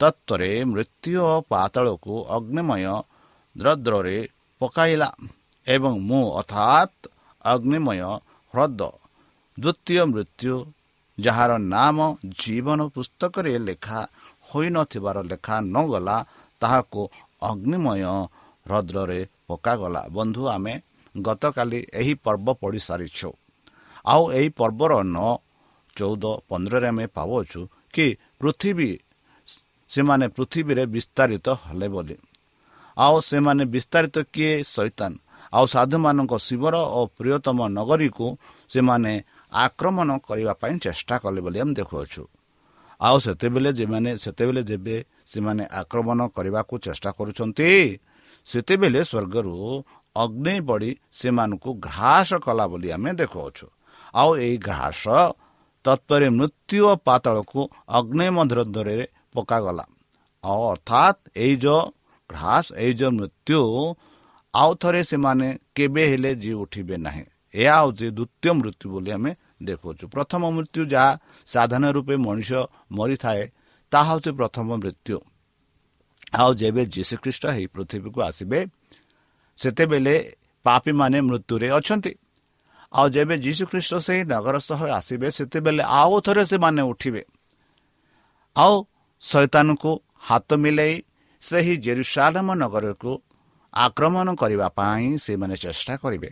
ତତ୍ତ୍ୱରେ 0.00 0.50
ମୃତ୍ୟୁ 0.72 1.12
ଓ 1.30 1.34
ପାତଳକୁ 1.50 2.14
ଅଗ୍ନିମୟ 2.36 2.84
ଦ୍ରଦ୍ରରେ 3.56 4.18
ପକାଇଲା। 4.60 5.08
ଏବଂ 5.68 5.94
ମୁଁ 6.08 6.24
ଅର୍ଥାତ୍ 6.40 6.98
ଅଗ୍ନିମୟ 7.44 8.00
ହ୍ରଦ 8.54 8.80
ଦ୍ୱିତୀୟ 9.58 10.02
ମୃତ୍ୟୁ 10.12 10.54
ଯାହାର 11.18 11.50
ନାମ 11.74 11.98
ଜୀବନ 12.40 12.80
ପୁସ୍ତକରେ 12.94 13.52
ଲେଖା 13.58 14.00
ହୋଇନଥିବାର 14.48 15.16
ଲେଖା 15.30 15.56
ନଗଲା 15.74 16.16
ତାହାକୁ 16.62 17.02
ଅଗ୍ନିମୟ 17.42 18.02
ହ୍ରଦରେ 18.66 19.20
ପକାଗଲା। 19.48 20.02
ବନ୍ଧୁ 20.16 20.42
ଆମେ 20.48 20.74
ଗତକାଲି 21.20 21.80
ଏହି 21.92 22.14
ପର୍ବ 22.24 22.46
ପଢ଼ି 22.62 22.80
ସାରିଛୁ। 22.80 23.30
ଆଉ 24.04 24.22
ଏହି 24.32 24.48
ପର୍ବର 24.58 24.92
ନଅ 25.16 25.30
ଚଉଦ 25.96 26.24
ପନ୍ଦରରେ 26.48 26.88
ଆମେ 26.88 27.06
ପାଉଛୁ 27.16 27.60
କି 27.94 28.06
ପୃଥିବୀ 28.40 28.90
ସେମାନେ 29.90 30.26
ପୃଥିବୀରେ 30.28 30.84
ବିସ୍ତାରିତ 30.86 31.46
ହେଲେ 31.64 31.88
ବୋଲି। 31.88 32.16
ଆଉ 32.96 33.16
ସେମାନେ 33.20 33.64
ବିସ୍ତାରିତ 33.74 34.16
କିଏ? 34.34 34.52
ସୈତାନ 34.74 35.12
ଆଉ 35.52 35.64
ସାଧୁମାନଙ୍କ 35.74 36.32
ଶିବର 36.46 36.74
ଓ 36.98 37.00
ପ୍ରିୟତମ 37.16 37.58
ନଗରୀକୁ 37.78 38.26
ସେମାନେ 38.70 39.12
ଆକ୍ରମଣ 39.52 40.08
କରିବା 40.28 40.52
ପାଇଁ 40.62 40.74
ଚେଷ୍ଟା 40.84 41.16
କଲେ 41.22 41.40
ବୋଲି 41.44 41.58
ଆମେ 41.62 41.72
ଦେଖୁଅଛୁ। 41.80 42.22
ଆଉ 43.00 43.16
ସେତେବେଳେ 43.24 43.70
ଯେମାନେ 43.78 44.10
ସେତେବେଳେ 44.24 44.62
ଯେବେ 44.70 44.96
ସେମାନେ 45.32 45.64
ଆକ୍ରମଣ 45.80 46.18
କରିବାକୁ 46.36 46.74
ଚେଷ୍ଟା 46.86 47.10
କରୁଛନ୍ତି 47.18 47.70
ସେତେବେଳେ 48.46 49.00
ସ୍ୱର୍ଗରୁ 49.10 49.54
ଅଗ୍ନି 50.16 50.54
ବଢ଼ି 50.68 50.90
ସେମାନଙ୍କୁ 51.18 51.70
ଘ୍ରାସ 51.88 52.30
କଲା 52.44 52.64
ବୋଲି 52.72 52.88
ଆମେ 52.96 53.10
ଦେଖୁଅଛୁ। 53.20 53.66
ଆଉ 54.14 54.30
ଏହି 54.44 54.56
ଘ୍ରାସ 54.68 55.04
ତତ୍ପରେ 55.84 56.28
ମୃତ୍ୟୁ 56.38 56.78
ଓ 56.90 56.92
ପାତଳକୁ 57.06 57.60
ଅଗ୍ନି 57.98 58.26
ମଧ୍ୟରେ 58.36 58.96
ପକାଗଲା। 59.34 59.84
ଆଉ 60.44 60.60
ଅର୍ଥାତ୍ 60.72 61.20
ଏଇ 61.36 61.54
ଯେଉଁ 61.64 61.82
ଘ୍ରାସ 62.30 62.66
ଏଇ 62.84 62.92
ଯେଉଁ 63.00 63.12
ମୃତ୍ୟୁ 63.18 63.60
ଆଉ 64.54 64.74
ଥରେ 64.74 65.02
ସେମାନେ 65.04 65.46
କେବେ 65.74 66.02
ହେଲେ 66.10 66.30
ଜି 66.34 66.52
ଉଠିବେ 66.52 66.96
ନାହିଁ। 66.96 67.24
ଏହା 67.54 67.76
ହେଉଛି 67.80 68.06
ଦ୍ୱିତୀୟ 68.10 68.50
ମୃତ୍ୟୁ 68.58 68.86
ବୋଲି 68.92 69.10
ଆମେ 69.12 69.30
ଦେଖୁଅଛୁ। 69.62 70.04
ପ୍ରଥମ 70.08 70.42
ମୃତ୍ୟୁ 70.56 70.82
ଯାହା 70.86 71.10
ସାଧାରଣ 71.46 71.84
ରୂପେ 71.96 72.14
ମଣିଷ 72.16 72.50
ମରିଥାଏ 72.92 73.44
ତାହା 73.92 74.04
ହେଉଛି 74.08 74.30
ପ୍ରଥମ 74.30 74.68
ମୃତ୍ୟୁ। 74.82 75.16
ଆଉ 76.38 76.50
ଯେବେ 76.54 76.82
ଯୀଶୁଖ୍ରୀଷ୍ଟ 76.94 77.44
ଏହି 77.46 77.66
ପୃଥିବୀକୁ 77.66 78.20
ଆସିବେ 78.22 78.60
ସେତେବେଳେ 79.58 80.14
ପାପୀମାନେ 80.64 81.18
ମୃତ୍ୟୁରେ 81.20 81.68
ଅଛନ୍ତି। 81.70 82.12
ଆଉ 82.92 83.06
ଯେବେ 83.08 83.34
ଯୀଶୁଖ୍ରୀଷ୍ଟ 83.38 83.92
ସେହି 84.06 84.22
ନଗର 84.24 84.56
ସହ 84.58 84.80
ଆସିବେ 84.98 85.28
ସେତେବେଳେ 85.30 85.82
ଆଉ 86.00 86.14
ଥରେ 86.20 86.44
ସେମାନେ 86.44 86.82
ଉଠିବେ। 86.82 87.22
ଆଉ 88.56 88.74
ଶୈତାନଙ୍କୁ 89.22 89.92
ହାତ 90.18 90.48
ମିଳାଇ 90.54 90.94
ସେହି 91.42 91.74
ଜେରୁସାଲମ 91.76 92.48
ନଗରକୁ 92.54 93.12
ଆକ୍ରମଣ 93.86 94.28
କରିବା 94.42 94.68
ପାଇଁ 94.78 95.06
ସେମାନେ 95.24 95.56
ଚେଷ୍ଟା 95.56 95.94
କରିବେ। 96.02 96.30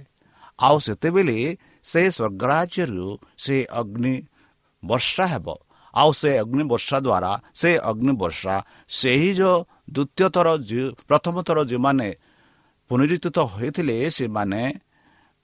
ଆଉ 0.59 0.77
ସେତେବେଳେ 0.87 1.39
ସେ 1.85 2.03
ସ୍ୱର୍ଗରାଜ୍ୟରୁ 2.17 3.09
ସେ 3.39 3.57
ଅଗ୍ନି 3.81 4.15
ବର୍ଷା 4.83 5.25
ହେବ। 5.33 5.47
ଆଉ 5.95 6.11
ସେ 6.13 6.31
ଅଗ୍ନି 6.43 6.65
ବର୍ଷା 6.73 6.97
ଦ୍ୱାରା 7.07 7.33
ସେ 7.61 7.71
ଅଗ୍ନି 7.91 8.13
ବର୍ଷା 8.23 8.55
ସେହି 8.91 9.31
ଯେଉଁ 9.39 9.57
ଦ୍ୱିତୀୟ 9.93 10.27
ଥର 10.35 10.49
ପ୍ରଥମ 11.09 11.35
ଥର 11.47 11.59
ଯେଉଁମାନେ 11.71 12.09
ପୁନରୁତ୍ଥିତ 12.91 13.39
ହୋଇଥିଲେ 13.53 13.97
ସେମାନେ 14.11 14.63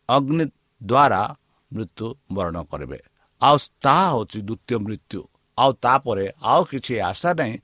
ଅଗ୍ନି 0.09 0.45
ଦ୍ୱାରା 0.83 1.23
ମୃତ୍ୟୁ 1.71 2.07
ବରଣ 2.33 2.57
କରିବେ। 2.71 2.99
ଆଉ 3.41 3.57
ତାହା 3.85 4.07
ହେଉଛି 4.13 4.39
ଦ୍ୱିତୀୟ 4.49 4.77
ମୃତ୍ୟୁ। 4.85 5.21
ଆଉ 5.59 5.71
ତାପରେ 5.85 6.27
ଆଉ 6.43 6.63
କିଛି 6.71 6.95
ଆଶା 7.11 7.31
ନାହିଁ 7.39 7.55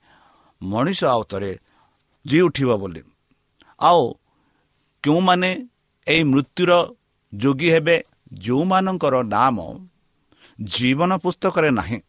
ମଣିଷ 0.61 0.99
ଆଉ 1.05 1.23
ଥରେ 1.31 1.51
ଜି 2.25 2.37
ଉଠିବ 2.47 2.69
ବୋଲି। 2.81 3.01
ଆଉ 3.81 4.01
କେଉଁମାନେ 5.03 5.51
ଏହି 6.07 6.23
ମୃତ୍ୟୁର 6.23 6.71
ଯୋଗୀ 7.33 7.69
ହେବେ 7.71 7.95
ଯେଉଁମାନଙ୍କର 8.33 9.15
ନାମ 9.23 9.57
ଜୀବନ 10.61 11.11
ପୁସ୍ତକରେ 11.17 11.69
ନାହିଁ 11.71 11.99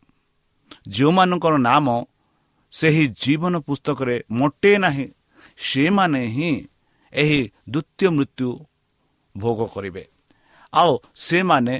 ଯେଉଁମାନଙ୍କର 0.88 1.54
ନାମ 1.58 1.86
ସେହି 2.72 3.04
ଜୀବନ 3.22 3.54
ପୁସ୍ତକରେ 3.58 4.16
ମୋଟେ 4.30 4.72
ନାହିଁ 4.78 5.06
ସେମାନେ 5.56 6.22
ହିଁ 6.26 6.50
ଏହି 7.12 7.40
ଦ୍ୱିତୀୟ 7.70 8.08
ମୃତ୍ୟୁ 8.10 8.48
ଭୋଗ 9.34 9.60
କରିବେ। 9.74 10.04
ଆଉ 10.72 10.92
ସେମାନେ 11.14 11.74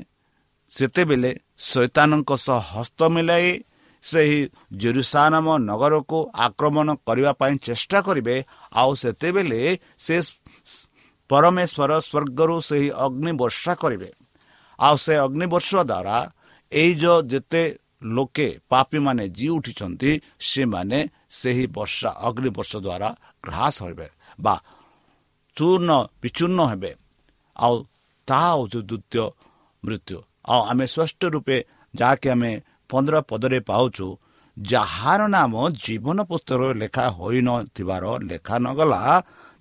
ସେତେବେଳେ 0.73 1.31
ଶୈତାନଙ୍କ 1.59 2.31
ସହ 2.37 2.61
ହସ୍ତ 2.75 3.01
ମିଳାଇ 3.09 3.51
ସେହି 4.05 4.41
ଜେରୁସାନମ 4.77 5.47
ନଗରକୁ 5.61 6.19
ଆକ୍ରମଣ 6.35 6.89
କରିବା 7.07 7.33
ପାଇଁ 7.33 7.55
ଚେଷ୍ଟା 7.59 7.99
କରିବେ 8.01 8.37
ଆଉ 8.73 8.91
ସେତେବେଳେ 8.95 9.61
ସେ 9.99 10.17
ପରମେଶ୍ୱର 11.31 11.93
ସ୍ୱର୍ଗରୁ 12.07 12.57
ସେହି 12.69 12.89
ଅଗ୍ନି 13.05 13.33
ବର୍ଷା 13.43 13.73
କରିବେ। 13.83 14.11
ଆଉ 14.79 14.95
ସେ 15.05 15.15
ଅଗ୍ନି 15.27 15.47
ବର୍ଷା 15.55 15.83
ଦ୍ୱାରା 15.91 16.17
ଏଇ 16.73 16.93
ଯେଉଁ 17.03 17.19
ଯେତେ 17.33 17.63
ଲୋକେ 18.17 18.49
ପାପୀମାନେ 18.71 19.25
ଜି 19.37 19.47
ଉଠିଛନ୍ତି 19.57 20.11
ସେମାନେ 20.51 20.99
ସେହି 21.41 21.65
ବର୍ଷା 21.77 22.11
ଅଗ୍ନି 22.29 22.51
ବର୍ଷ 22.57 22.73
ଦ୍ୱାରା 22.87 23.09
ଗ୍ରାସ 23.45 23.77
ହେବେ 23.87 24.09
ବା 24.41 24.55
ଚୂର୍ଣ୍ଣ 25.57 25.91
ବିଚୂର୍ଣ୍ଣ 26.23 26.61
ହେବେ। 26.71 26.93
ଆଉ 27.57 27.75
ତାହା 28.29 28.51
ହେଉଛି 28.57 28.81
ଦ୍ୱିତୀୟ 28.91 29.25
ମୃତ୍ୟୁ। 29.85 30.19
ଆଉ 30.51 30.61
ଆମେ 30.71 30.85
ସ୍ପଷ୍ଟ 30.95 31.21
ରୂପେ 31.35 31.57
ଯାହାକି 31.95 32.29
ଆମେ 32.35 32.53
ପନ୍ଦର 32.91 33.17
ପଦରେ 33.31 33.59
ପାଉଛୁ 33.71 34.07
ଯାହାର 34.57 35.21
ନାମ 35.35 35.53
ଜୀବନ 35.85 36.19
ପୁସ୍ତକରେ 36.31 36.75
ଲେଖା 36.83 37.05
ହୋଇନଥିବାର 37.19 38.05
ଲେଖା 38.31 38.57
ନଗଲା 38.67 39.01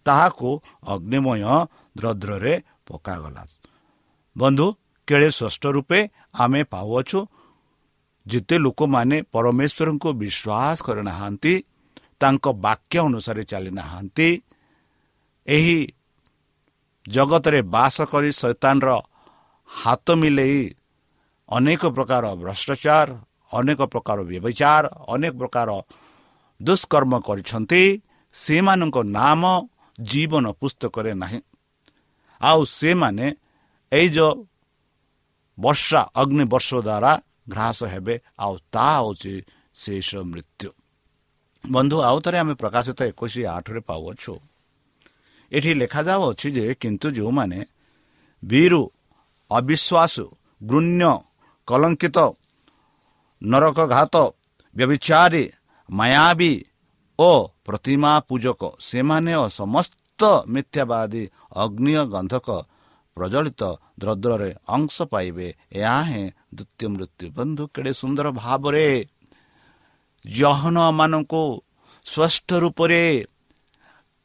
ତାହାକୁ 0.06 0.50
ଅଗ୍ନିମୟ 0.94 1.44
ଦ୍ରଦ୍ରରେ 1.98 2.54
ପକାଗଲା। 2.88 3.44
ବନ୍ଧୁ 4.36 4.68
କେଳେ 5.08 5.30
ସ୍ପଷ୍ଟ 5.32 5.64
ରୂପେ 5.76 6.00
ଆମେ 6.44 6.62
ପାଉଅଛୁ? 6.64 7.20
ଯେତେ 8.26 8.56
ଲୋକମାନେ 8.58 9.18
ପରମେଶ୍ୱରଙ୍କୁ 9.34 10.10
ବିଶ୍ୱାସ 10.22 10.78
କରିନାହାନ୍ତି 10.88 11.54
ତାଙ୍କ 12.22 12.46
ବାକ୍ୟ 12.66 12.96
ଅନୁସାରେ 13.00 13.44
ଚାଲିନାହାନ୍ତି 13.52 14.30
ଏହି 15.48 15.78
ଜଗତରେ 17.06 17.60
ବାସ 17.76 17.96
କରି 18.12 18.32
ଶୈତାନର 18.42 18.90
ହାତ 19.70 20.08
ମିଲେଇ 20.22 20.62
ଅନେକ 21.50 21.82
ପ୍ରକାର 21.96 22.24
ଭ୍ରଷ୍ଟାଚାର 22.42 23.10
ଅନେକ 23.54 23.80
ପ୍ରକାର 23.94 24.18
ବ୍ୟବଚାର 24.30 24.86
ଅନେକ 25.14 25.34
ପ୍ରକାର 25.42 25.70
ଦୁଷ୍କର୍ମ 26.60 27.14
କରିଛନ୍ତି 27.28 27.84
ସେମାନଙ୍କ 28.36 28.98
ନାମ 29.20 29.42
ଜୀବନ 30.02 30.52
ପୁସ୍ତକରେ 30.52 31.14
ନାହିଁ। 31.14 31.42
ଆଉ 32.42 32.66
ସେମାନେ 32.66 33.36
ଏଇ 33.92 34.08
ଯେଉଁ 34.10 34.46
ବର୍ଷା 35.60 36.02
ଅଗ୍ନି 36.16 36.44
ବର୍ଷ 36.44 36.70
ଦ୍ୱାରା 36.76 37.12
ଘ୍ରାସ 37.50 37.80
ହେବେ 37.84 38.16
ଆଉ 38.40 38.58
ତାହା 38.72 38.98
ହେଉଛି 39.00 39.42
ଶେଷ 39.76 40.16
ମୃତ୍ୟୁ। 40.16 40.70
ବନ୍ଧୁ 41.72 41.98
ଆଉ 42.02 42.20
ଥରେ 42.20 42.38
ଆମେ 42.40 42.54
ପ୍ରକାଶିତ 42.54 43.00
ଏକୋଇଶ 43.04 43.36
ଆଠରେ 43.48 43.80
ପାଉଅଛୁ। 43.80 44.34
ଏଠି 45.52 45.74
ଲେଖାଯାଉଅଛି 45.74 46.48
ଯେ 46.52 46.74
କିନ୍ତୁ 46.74 47.08
ଯେଉଁମାନେ 47.12 47.60
ବୀରୁ 48.46 48.82
ଅବିଶ୍ୱାସ 49.52 50.16
ଗୃଣ୍ୟ 50.64 51.12
କଲଙ୍କିତ 51.68 52.18
ନରକଘାତ 53.44 54.16
ବ୍ୟବିଚାରୀ 54.76 55.44
ମାୟାବୀ 55.90 56.54
ଓ 57.20 57.32
ପ୍ରତିମା 57.70 58.12
ପୂଜକ 58.30 58.62
ସେମାନେ 58.82 59.34
ଓ 59.36 59.46
ସମସ୍ତ 59.60 60.22
ମିଥ୍ୟାବାଦୀ 60.54 61.24
ଅଗ୍ନିୟ 61.64 62.02
ଗନ୍ଧକ 62.14 62.48
ପ୍ରଜ୍ୱଳିତ 63.18 63.62
ଦ୍ରଦ୍ରରେ 64.02 64.52
ଅଂଶ 64.68 64.96
ପାଇବେ। 65.12 65.48
ଏହା 65.80 66.00
ହିଁ 66.02 66.24
ଦ୍ୱିତୀୟ 66.56 66.88
ମୃତ୍ୟୁ 66.94 67.26
ବନ୍ଧୁ 67.38 67.64
କେଡ଼େ 67.74 67.92
ସୁନ୍ଦର 68.02 68.28
ଭାବରେ 68.42 68.86
ଜହନମାନଙ୍କୁ 70.26 71.44
ସ୍ପଷ୍ଟ 72.06 72.50
ରୂପରେ 72.64 73.04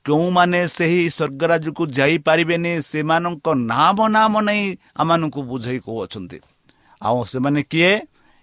କେଉଁମାନେ 0.05 0.61
ସେହି 0.77 1.03
ସ୍ୱର୍ଗରାଜକୁ 1.17 1.83
ଯାଇପାରିବେନି 1.97 2.73
ସେମାନଙ୍କ 2.83 3.47
ନାମ 3.73 3.99
ନାମ 4.09 4.33
ନେଇ 4.41 4.65
ଆମମାନଙ୍କୁ 4.97 5.41
ବୁଝେଇ 5.51 5.79
କହୁଅଛନ୍ତି। 5.87 6.39
ଆଉ 7.03 7.19
ସେମାନେ 7.25 7.61
କିଏ? 7.73 7.93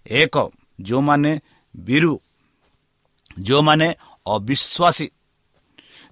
ଏକ 0.05 0.35
ଯେଉଁମାନେ 0.81 1.31
ବିରୁ 1.75 2.13
ଯେଉଁମାନେ 3.39 3.87
ଅବିଶ୍ୱାସୀ। 4.35 5.07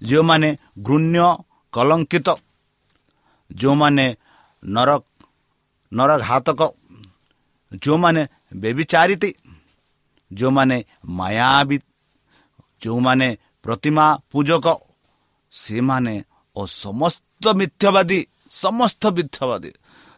ଯେଉଁମାନେ 0.02 0.48
ଘୃଣ୍ୟ 0.86 1.26
କଲଙ୍କିତ 1.74 2.28
ଯେଉଁମାନେ 3.50 4.06
ନର 4.62 4.90
ନରଘାତକ 5.92 6.60
ଯେଉଁମାନେ 7.82 8.22
ବେବିଚାରିତି 8.62 9.30
ଯେଉଁମାନେ 10.30 10.76
ମାୟାବୀ 11.18 11.78
ଯେଉଁମାନେ 12.82 13.28
ପ୍ରତିମା 13.64 14.06
ପୂଜକ 14.32 14.66
ସେମାନେ 15.52 16.14
ଓ 16.56 16.60
ସମସ୍ତ 16.82 17.44
ମିଥ୍ୟାବାଦୀ 17.60 18.20
ସମସ୍ତ 18.62 19.02
ମିଥ୍ୟାବାଦୀ 19.16 19.70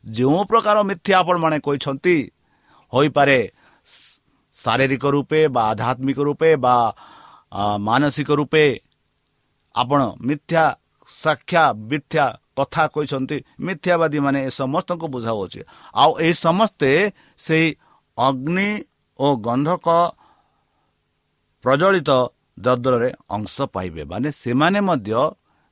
ଯେଉଁ 0.04 0.40
ପ୍ରକାର 0.50 0.76
ମିଥ୍ୟା 0.90 1.14
ଆପଣମାନେ 1.20 1.58
କହିଛନ୍ତି 1.66 2.16
ହୋଇପାରେ 2.92 3.38
ଶାରୀରିକ 4.54 5.04
ରୂପେ 5.14 5.40
ବା 5.54 5.62
ଆଧ୍ୟାତ୍ମିକ 5.70 6.18
ରୂପେ 6.28 6.50
ବା 6.64 6.74
ମାନସିକ 7.86 8.28
ରୂପେ 8.40 8.64
ଆପଣ 9.74 10.00
ମିଥ୍ୟା 10.28 10.64
ସାକ୍ଷା 11.10 11.64
ମିଥ୍ୟା 11.90 12.24
କଥା 12.58 12.84
କହିଛନ୍ତି। 12.94 13.38
ମିଥ୍ୟାବାଦୀ 13.66 14.18
ମାନେ 14.26 14.38
ଏ 14.48 14.50
ସମସ୍ତଙ୍କୁ 14.60 15.06
ବୁଝାଉଅଛି 15.14 15.60
ଆଉ 15.94 16.10
ଏହି 16.24 16.34
ସମସ୍ତେ 16.46 16.90
ସେହି 17.38 17.68
ଅଗ୍ନି 18.18 18.68
ଓ 19.18 19.26
ଗନ୍ଧକ 19.46 19.86
ପ୍ରଜ୍ୱଳିତ 21.64 22.10
ଦଦ୍ରରେ 22.58 23.10
ଅଂଶ 23.30 23.56
ପାଇବେ। 23.74 24.02
ମାନେ 24.04 24.28
ସେମାନେ 24.42 24.80
ମଧ୍ୟ 24.88 25.12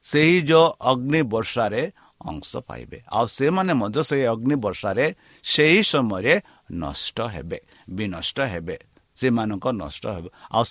ସେହି 0.05 0.37
ଯେଉଁ 0.49 0.67
ଅଗ୍ନି 0.91 1.21
ବର୍ଷାରେ 1.33 1.83
ଅଂଶ 2.21 2.51
ପାଇବେ। 2.69 2.99
ଆଉ 3.13 3.27
ସେମାନେ 3.39 3.73
ମଧ୍ୟ 3.83 4.01
ସେହି 4.11 4.25
ଅଗ୍ନି 4.35 4.57
ବର୍ଷାରେ 4.65 5.07
ସେହି 5.45 5.81
ସମୟରେ 5.93 6.35
ନଷ୍ଟ 6.83 7.19
ହେବେ 7.35 7.59
ବିନଷ୍ଟ 7.91 8.39
ହେବେ। 8.53 8.77
ସେମାନଙ୍କ 9.21 9.67
ନଷ୍ଟ 9.81 10.05
ହେବେ। 10.17 10.31
ଆଉ 10.57 10.65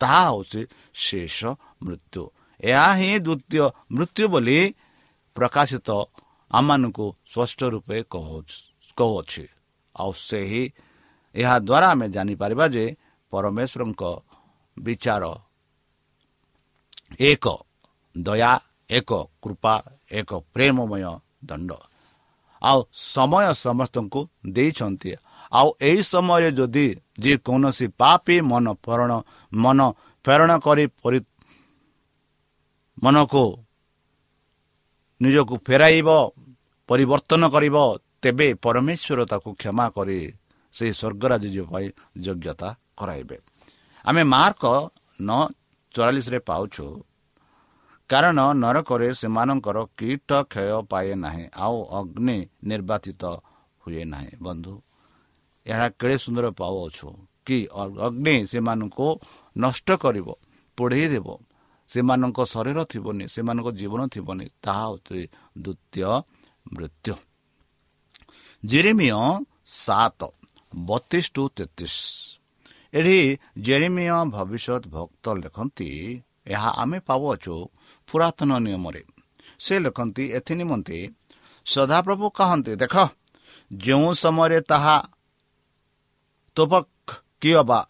ତାହା 0.00 0.22
ହେଉଛି 0.28 0.62
ଶେଷ 1.04 1.38
ମୃତ୍ୟୁ। 1.84 2.22
ଏହା 2.60 2.88
ହିଁ 3.00 3.12
ଦ୍ୱିତୀୟ 3.26 3.64
ମୃତ୍ୟୁ 3.94 4.24
ବୋଲି 4.32 4.58
ପ୍ରକାଶିତ 5.36 5.88
ଆମମାନଙ୍କୁ 6.50 7.06
ସ୍ପଷ୍ଟ 7.32 7.60
ରୂପେ 7.72 7.96
କହୁଅଛି। 8.98 9.44
ଆଉ 9.94 10.10
ସେହି 10.28 10.62
ଏହାଦ୍ୱାରା 11.34 11.88
ଆମେ 11.92 12.06
ଜାଣିପାରିବା 12.14 12.66
ଯେ 12.74 12.84
ପରମେଶ୍ୱରଙ୍କ 13.32 14.02
ବିଚାର 14.76 15.24
ଏକ 17.20 17.46
ଦୟା 18.14 18.52
ଏକ 18.90 19.10
କୃପା 19.42 19.74
ଏକ 20.12 20.30
ପ୍ରେମମୟ 20.54 21.04
ଦଣ୍ଡ। 21.48 21.70
ଆଉ 22.62 22.78
ସମୟ 22.92 23.44
ସମସ୍ତଙ୍କୁ 23.64 24.20
ଦେଇଛନ୍ତି। 24.46 25.10
ଆଉ 25.52 25.68
ଏହି 25.88 26.02
ସମୟରେ 26.12 26.50
ଯଦି 26.58 26.86
ଯେକୌଣସି 27.24 27.86
ପାପି 28.00 28.36
ମନ 28.50 28.66
ଫରଣ 28.84 29.12
ମନ 29.52 29.78
ପ୍ରେରଣ 30.24 30.50
କରି 30.64 30.84
ମନକୁ 32.98 33.44
ନିଜକୁ 35.20 35.54
ଫେରାଇବ 35.66 36.08
ପରିବର୍ତ୍ତନ 36.88 37.42
କରିବ 37.54 37.76
ତେବେ 38.22 38.48
ପରମେଶ୍ୱର 38.64 39.20
ତାକୁ 39.32 39.50
କ୍ଷମା 39.60 39.86
କରି 39.96 40.18
ସେହି 40.74 40.92
ସ୍ୱର୍ଗରାଜ 40.98 41.44
ପାଇଁ 41.72 41.86
ଯୋଗ୍ୟତା 42.24 42.68
କରାଇବେ। 42.98 43.36
ଆମେ 44.04 44.22
ମାର୍କ 44.34 44.64
ନଅ 45.20 45.42
ଚଉରାଳିଶରେ 45.94 46.38
ପାଉଛୁ 46.48 46.86
କାରଣ 48.10 48.38
ନରକରେ 48.62 49.08
ସେମାନଙ୍କର 49.20 49.78
କୀଟ 49.98 50.30
କ୍ଷୟ 50.52 50.78
ପାଏ 50.90 51.10
ନାହିଁ 51.24 51.44
ଆଉ 51.56 51.76
ଅଗ୍ନି 51.98 52.38
ନିର୍ବାଚିତ 52.70 53.22
ହୁଏ 53.82 54.02
ନାହିଁ। 54.12 54.30
ବନ୍ଧୁ 54.46 54.72
ଏହା 55.66 55.86
କେଡ଼େ 55.98 56.16
ସୁନ୍ଦର 56.24 56.46
ପାଉଅଛୁ 56.60 57.06
କି 57.46 57.58
ଅଗ୍ନି 58.06 58.36
ସେମାନଙ୍କୁ 58.50 59.06
ନଷ୍ଟ 59.56 59.88
କରିବ 60.02 60.28
ପୋଢ଼େଇ 60.78 61.06
ଦେବ। 61.14 61.28
ସେମାନଙ୍କ 61.90 62.38
ଶରୀର 62.52 62.78
ଥିବନି 62.92 63.24
ସେମାନଙ୍କ 63.34 63.68
ଜୀବନ 63.80 64.00
ଥିବନି 64.14 64.46
ତାହା 64.64 64.84
ହେଉଛି 64.88 65.20
ଦ୍ୱିତୀୟ 65.64 66.12
ମୃତ୍ୟୁ। 66.74 67.14
ଜେରିମିୟ 68.62 69.10
ସାତ 69.82 70.20
ବତିଶ 70.88 71.24
ଟୁ 71.34 71.42
ତେତିଶ। 71.56 71.94
ଏଠି 72.94 73.18
ଜେରିମିୟ 73.66 74.08
ଭବିଷ୍ୟତ 74.34 74.82
ଭକ୍ତ 74.94 75.24
ଲେଖନ୍ତି 75.42 75.88
ଏହା 76.46 76.70
ଆମେ 76.82 76.98
ପାଉଅଛୁ 77.08 77.54
ପୁରାତନ 78.08 78.50
ନିୟମରେ। 78.64 79.02
ସେ 79.60 79.74
ଲେଖନ୍ତି 79.84 80.24
ଏଥି 80.38 80.54
ନିମନ୍ତେ 80.60 80.98
ସଦାପ୍ରଭୁ 81.66 82.26
କହନ୍ତି 82.38 82.72
ଦେଖ 82.82 82.94
ଯେଉଁ 83.70 84.08
ସମୟରେ 84.22 84.58
ତାହା 84.70 84.96
ତୋପକ 86.56 86.86
କିଏ 87.40 87.62
ବା 87.62 87.80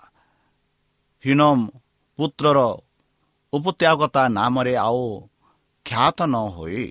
ହୀନମ 1.24 1.58
ପୁତ୍ରର 2.18 2.58
ଉପତ୍ୟାଗତା 3.52 4.22
ନାମରେ 4.28 4.74
ଆଉ 4.76 5.04
ଖ୍ୟାତ 5.86 6.18
ନ 6.22 6.34
ହୋଇ 6.54 6.84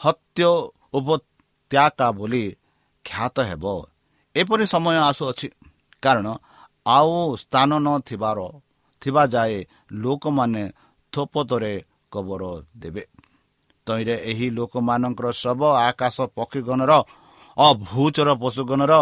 ହତ୍ୟ 0.00 0.48
ଉପତ୍ୟାକା 0.94 2.06
ବୋଲି 2.12 2.44
ଖ୍ୟାତ 3.04 3.36
ହେବ। 3.40 3.64
ଏପରି 4.34 4.64
ସମୟ 4.66 4.96
ଆସୁଅଛି। 5.08 5.48
କାରଣ 6.02 6.26
ଆଉ 6.86 7.12
ସ୍ଥାନ 7.36 7.70
ନଥିବାର 7.78 8.38
ଥିବା 9.02 9.22
ଯାଏ 9.26 9.56
ଲୋକମାନେ 9.92 10.64
ଥୋପତରେ 11.12 11.74
କବର 12.12 12.42
ଦେବେ। 12.76 13.04
ତହିଁରେ 13.86 14.16
ଏହି 14.30 14.46
ଲୋକମାନଙ୍କର 14.50 15.26
ଶବ 15.32 15.60
ଆକାଶ 15.88 16.16
ପକ୍ଷୀଗଣର 16.36 16.92
ଅଭୂଚର 17.56 18.28
ପଶୁଗଣର 18.34 18.92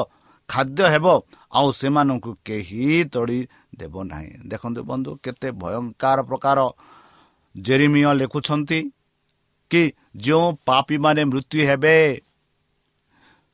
ଖାଦ୍ୟ 0.48 0.82
ହେବ। 0.92 1.06
ଆଉ 1.52 1.68
ସେମାନଙ୍କୁ 1.72 2.30
କେହି 2.46 2.84
ତଡ଼ି 3.12 3.38
ଦେବ 3.78 3.94
ନାହିଁ। 4.10 4.30
ଦେଖନ୍ତୁ 4.50 4.80
ବନ୍ଧୁ 4.90 5.10
କେତେ 5.24 5.48
ଭୟଙ୍କର 5.60 6.18
ପ୍ରକାର 6.28 6.58
ଜେରିମିୟ 7.54 8.10
ଲେଖୁଛନ୍ତି 8.20 8.80
କି 9.70 9.82
ଯେଉଁ 10.24 10.46
ପାପୀମାନେ 10.66 11.22
ମୃତ୍ୟୁ 11.30 11.60
ହେବେ 11.68 11.96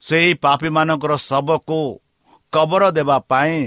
ସେହି 0.02 0.30
ପାପୀମାନଙ୍କର 0.44 1.12
ଶବକୁ 1.28 1.80
କବର 2.52 2.82
ଦେବା 2.96 3.16
ପାଇଁ 3.30 3.59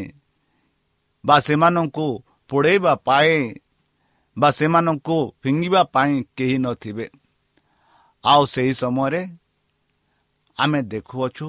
ବା 1.23 1.35
ସେମାନଙ୍କୁ 1.45 2.07
ପୋଡ଼େଇବା 2.49 2.93
ପାଇଁ 3.07 3.37
ବା 4.37 4.49
ସେମାନଙ୍କୁ 4.51 5.17
ଫିଙ୍ଗିବା 5.41 5.81
ପାଇଁ 5.95 6.13
କେହି 6.37 6.57
ନଥିବେ। 6.65 7.05
ଆଉ 8.23 8.41
ସେହି 8.53 8.73
ସମୟରେ 8.81 9.21
ଆମେ 10.57 10.79
ଦେଖୁଅଛୁ 10.91 11.47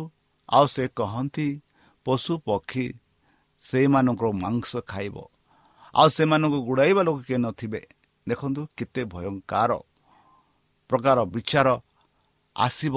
ଆଉ 0.49 0.67
ସେ 0.75 0.85
କହନ୍ତି 0.99 1.49
ପଶୁ 2.07 2.33
ପକ୍ଷୀ 2.47 2.87
ସେଇମାନଙ୍କର 3.63 4.27
ମାଂସ 4.43 4.73
ଖାଇବ। 4.91 5.17
ଆଉ 5.95 6.09
ସେମାନଙ୍କୁ 6.17 6.59
ଗୁଡ଼ାଇବା 6.69 7.03
ଲୋକ 7.09 7.19
କିଏ 7.27 7.39
ନଥିବେ। 7.39 7.83
ଦେଖନ୍ତୁ 8.27 8.61
କେତେ 8.77 9.03
ଭୟଙ୍କର 9.13 9.73
ପ୍ରକାର 10.91 11.19
ବିଚାର 11.35 11.69
ଆସିବ। 12.57 12.97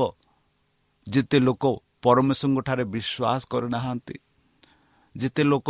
ଯେତେ 1.08 1.38
ଲୋକ 1.39 1.63
ପରମେଶ୍ୱରଙ୍କଠାରେ 2.04 2.84
ବିଶ୍ୱାସ 2.94 3.42
କରିନାହାନ୍ତି 3.52 4.16
ଯେତେ 5.16 5.44
ଲୋକ 5.44 5.70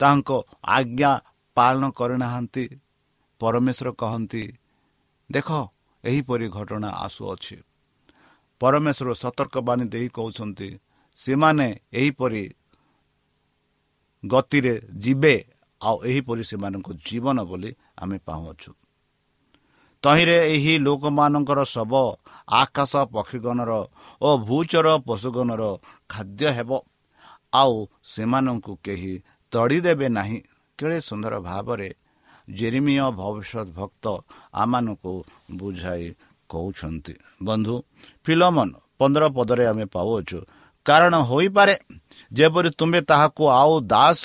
ତାଙ୍କ 0.00 0.30
ଆଜ୍ଞା 0.76 1.12
ପାଳନ 1.56 1.82
କରିନାହାନ୍ତି 1.98 2.64
ପରମେଶ୍ୱର 3.40 3.88
କହନ୍ତି 4.00 4.44
ଦେଖ 5.30 5.48
ଏହିପରି 6.04 6.46
ଘଟଣା 6.48 6.90
ଆସୁଅଛି। 7.04 7.56
ପରମେଶ୍ୱର 8.60 9.08
ସତର୍କବାଣୀ 9.22 9.84
ଦେଇ 9.94 10.08
କହୁଛନ୍ତି 10.16 10.68
ସେମାନେ 11.16 11.68
ଏହିପରି 11.92 12.44
ଗତିରେ 14.22 14.74
ଯିବେ 15.02 15.34
ଆଉ 15.80 15.96
ଏହିପରି 16.04 16.42
ସେମାନଙ୍କ 16.44 16.88
ଜୀବନ 17.06 17.38
ବୋଲି 17.42 17.70
ଆମେ 17.98 18.18
ପାଉଅଛୁ। 18.18 18.70
ତହିଁରେ 20.02 20.38
ଏହି 20.54 20.74
ଲୋକମାନଙ୍କର 20.78 21.60
ଶବ 21.64 21.92
ଆକାଶ 22.54 22.92
ପକ୍ଷୀଗଣର 23.14 23.72
ଓ 24.22 24.28
ଭୂଚର 24.38 24.86
ପଶୁଗଣର 25.08 25.62
ଖାଦ୍ୟ 26.08 26.48
ହେବ। 26.56 26.70
ଆଉ 27.52 27.74
ସେମାନଙ୍କୁ 28.04 28.72
କେହି 28.84 29.12
ତଡ଼ିଦେବେ 29.52 30.06
ନାହିଁ। 30.08 30.38
କେଡ଼େ 30.78 30.98
ସୁନ୍ଦର 31.00 31.34
ଭାବରେ 31.40 31.88
ଜେରିମିୟ 32.48 33.06
ଭବିଷ୍ୟତ 33.12 33.68
ଭକ୍ତ 33.72 34.04
ଆମମାନଙ୍କୁ 34.54 35.12
ବୁଝାଇ 35.52 36.04
କହୁଛନ୍ତି। 36.50 37.14
ବନ୍ଧୁ 37.42 37.74
ଫିଲମନ 38.24 38.68
ପନ୍ଦର 38.98 39.24
ପଦରେ 39.36 39.64
ଆମେ 39.66 39.84
ପାଉଅଛୁ 39.86 40.38
କାରଣ 40.86 41.14
ହୋଇପାରେ। 41.30 41.74
ଯେପରି 42.32 42.70
ତୁମେ 42.78 43.00
ତାହାକୁ 43.10 43.42
ଆଉ 43.60 43.72
ଦାସ 43.92 44.24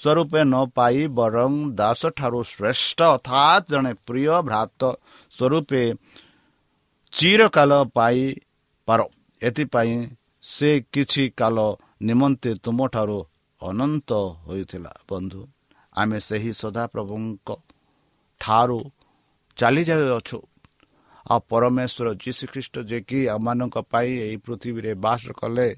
ସ୍ୱରୂପେ 0.00 0.40
ନ 0.44 0.54
ପାଇ 0.76 1.00
ବରଂ 1.18 1.52
ଦାସ 1.80 2.00
ଠାରୁ 2.18 2.40
ଶ୍ରେଷ୍ଠ 2.52 2.98
ଅର୍ଥାତ୍ 3.14 3.68
ଜଣେ 3.72 3.92
ପ୍ରିୟ 4.06 4.34
ଭ୍ରାତ 4.48 4.80
ସ୍ୱରୂପେ 5.32 5.82
ଚିରକାଳ 7.12 7.70
ପାଇପାର 7.96 9.00
ଏଥିପାଇଁ 9.40 9.96
ସେ 10.44 10.70
କିଛି 10.92 11.24
କାଳ 11.40 11.56
ନିମନ୍ତେ 12.08 12.50
ତୁମଠାରୁ 12.64 13.18
ଅନନ୍ତ 13.60 14.10
ହୋଇଥିଲା। 14.46 14.92
ବନ୍ଧୁ 15.10 15.40
ଆମେ 15.92 16.18
ସେହି 16.28 16.52
ସଦାପ୍ରଭୁଙ୍କ 16.62 17.48
ଠାରୁ 18.40 18.80
ଚାଲି 19.58 19.82
ଯାଉଅଛୁ 19.88 20.38
ଆଉ 21.26 21.40
ପରମେଶ୍ୱର 21.50 22.06
ଯୀଶୁଖ୍ରୀଷ୍ଟ 22.22 22.74
କି 23.08 23.20
ଆମମାନଙ୍କ 23.28 23.76
ପାଇଁ 23.92 24.10
ଏହି 24.24 24.36
ପୃଥିବୀରେ 24.46 24.92
ବାସ 25.04 25.24
କଲେ 25.40 25.68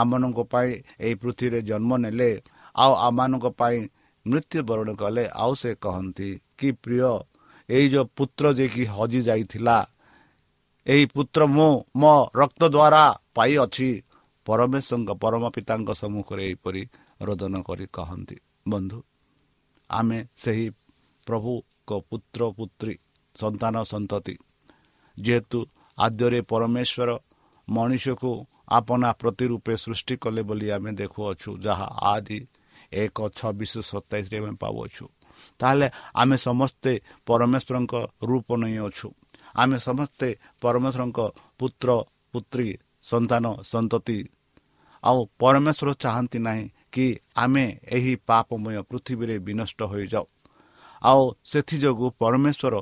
ଆମମାନଙ୍କ 0.00 0.40
ପାଇଁ 0.52 0.70
ଏହି 1.04 1.14
ପୃଥିବୀରେ 1.22 1.60
ଜନ୍ମ 1.68 1.90
ନେଲେ 2.04 2.30
ଆଉ 2.74 2.92
ଆମମାନଙ୍କ 3.06 3.46
ପାଇଁ 3.60 3.78
ମୃତ୍ୟୁବରଣ 4.26 4.88
କଲେ 5.02 5.24
ଆଉ 5.42 5.52
ସେ 5.62 5.70
କହନ୍ତି 5.84 6.28
କି 6.58 6.68
ପ୍ରିୟ 6.82 7.10
ଏଇ 7.68 7.86
ଯେଉଁ 7.92 8.06
ପୁତ୍ର 8.16 8.44
ଯେ 8.58 8.66
କି 8.74 8.82
ହଜି 8.94 9.20
ଯାଇଥିଲା 9.28 9.78
ଏହି 10.86 11.04
ପୁତ୍ର 11.14 11.40
ମୁଁ 11.56 11.70
ମୋ 12.00 12.14
ରକ୍ତ 12.40 12.62
ଦ୍ୱାରା 12.74 13.04
ପାଇଅଛି। 13.36 13.88
ପରମେଶ୍ୱରଙ୍କ 14.46 15.10
ପରମ 15.22 15.44
ପିତାଙ୍କ 15.54 15.90
ସମ୍ମୁଖରେ 16.00 16.42
ଏହିପରି 16.48 16.82
ରୋଦନ 17.26 17.54
କରି 17.68 17.86
କହନ୍ତି। 17.92 18.36
ବନ୍ଧୁ 18.68 18.98
ଆମେ 19.90 20.18
ସେହି 20.42 20.66
ପ୍ରଭୁଙ୍କ 21.26 21.90
ପୁତ୍ର 22.08 22.40
ପୁତ୍ରୀ 22.58 22.94
ସନ୍ତାନ 23.36 23.74
ସନ୍ତତି 23.82 24.34
ଯେହେତୁ 25.16 25.58
ଆଦ୍ୟରେ 25.98 26.40
ପରମେଶ୍ୱର 26.50 27.10
ମଣିଷକୁ 27.68 28.32
ଆପନା 28.68 29.10
ପ୍ରତି 29.12 29.44
ରୂପେ 29.46 29.74
ସୃଷ୍ଟି 29.76 30.14
କଲେ 30.16 30.42
ବୋଲି 30.42 30.66
ଆମେ 30.70 30.90
ଦେଖୁଅଛୁ 30.92 31.50
ଯାହା 31.58 31.86
ଆଦି 32.12 32.38
ଏକ 32.92 33.18
ଛବିଶ 33.36 33.72
ସତେଇଶରେ 33.80 34.36
ଆମେ 34.38 34.52
ପାଉଅଛୁ। 34.62 35.04
ତାହେଲେ 35.58 35.86
ଆମେ 36.14 36.36
ସମସ୍ତେ 36.36 36.92
ପରମେଶ୍ୱରଙ୍କ 37.26 37.94
ରୂପ 38.22 38.48
ନେଇଅଛୁ। 38.56 39.08
ଆମେ 39.54 39.76
ସମସ୍ତେ 39.78 40.28
ପରମେଶ୍ୱରଙ୍କ 40.60 41.18
ପୁତ୍ର 41.58 41.88
ପୁତ୍ରୀ 42.32 42.68
ସନ୍ତାନ 43.02 43.44
ସନ୍ତତି। 43.62 44.18
ଆଉ 45.04 45.18
ପରମେଶ୍ୱର 45.38 45.88
ଚାହାନ୍ତି 45.94 46.38
ନାହିଁ 46.38 46.64
କି 46.92 47.06
ଆମେ 47.36 47.64
ଏହି 47.88 48.12
ପାପମୟ 48.26 48.82
ପୃଥିବୀରେ 48.82 49.36
ବିନଷ୍ଟ 49.38 49.80
ହୋଇଯାଉ। 49.82 50.26
ଆଉ 51.02 51.22
ସେଥିଯୋଗୁଁ 51.44 52.08
ପରମେଶ୍ୱର 52.18 52.74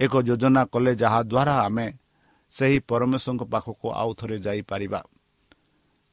ଏକ 0.00 0.14
ଯୋଜନା 0.22 0.62
କଲେ 0.64 0.92
ଯାହାଦ୍ୱାରା 0.94 1.54
ଆମେ 1.66 1.86
ସେହି 2.52 2.78
ପରମେଶ୍ୱରଙ୍କ 2.90 3.42
ପାଖକୁ 3.52 3.86
ଆଉ 4.00 4.10
ଥରେ 4.18 4.36
ଯାଇପାରିବା। 4.46 5.00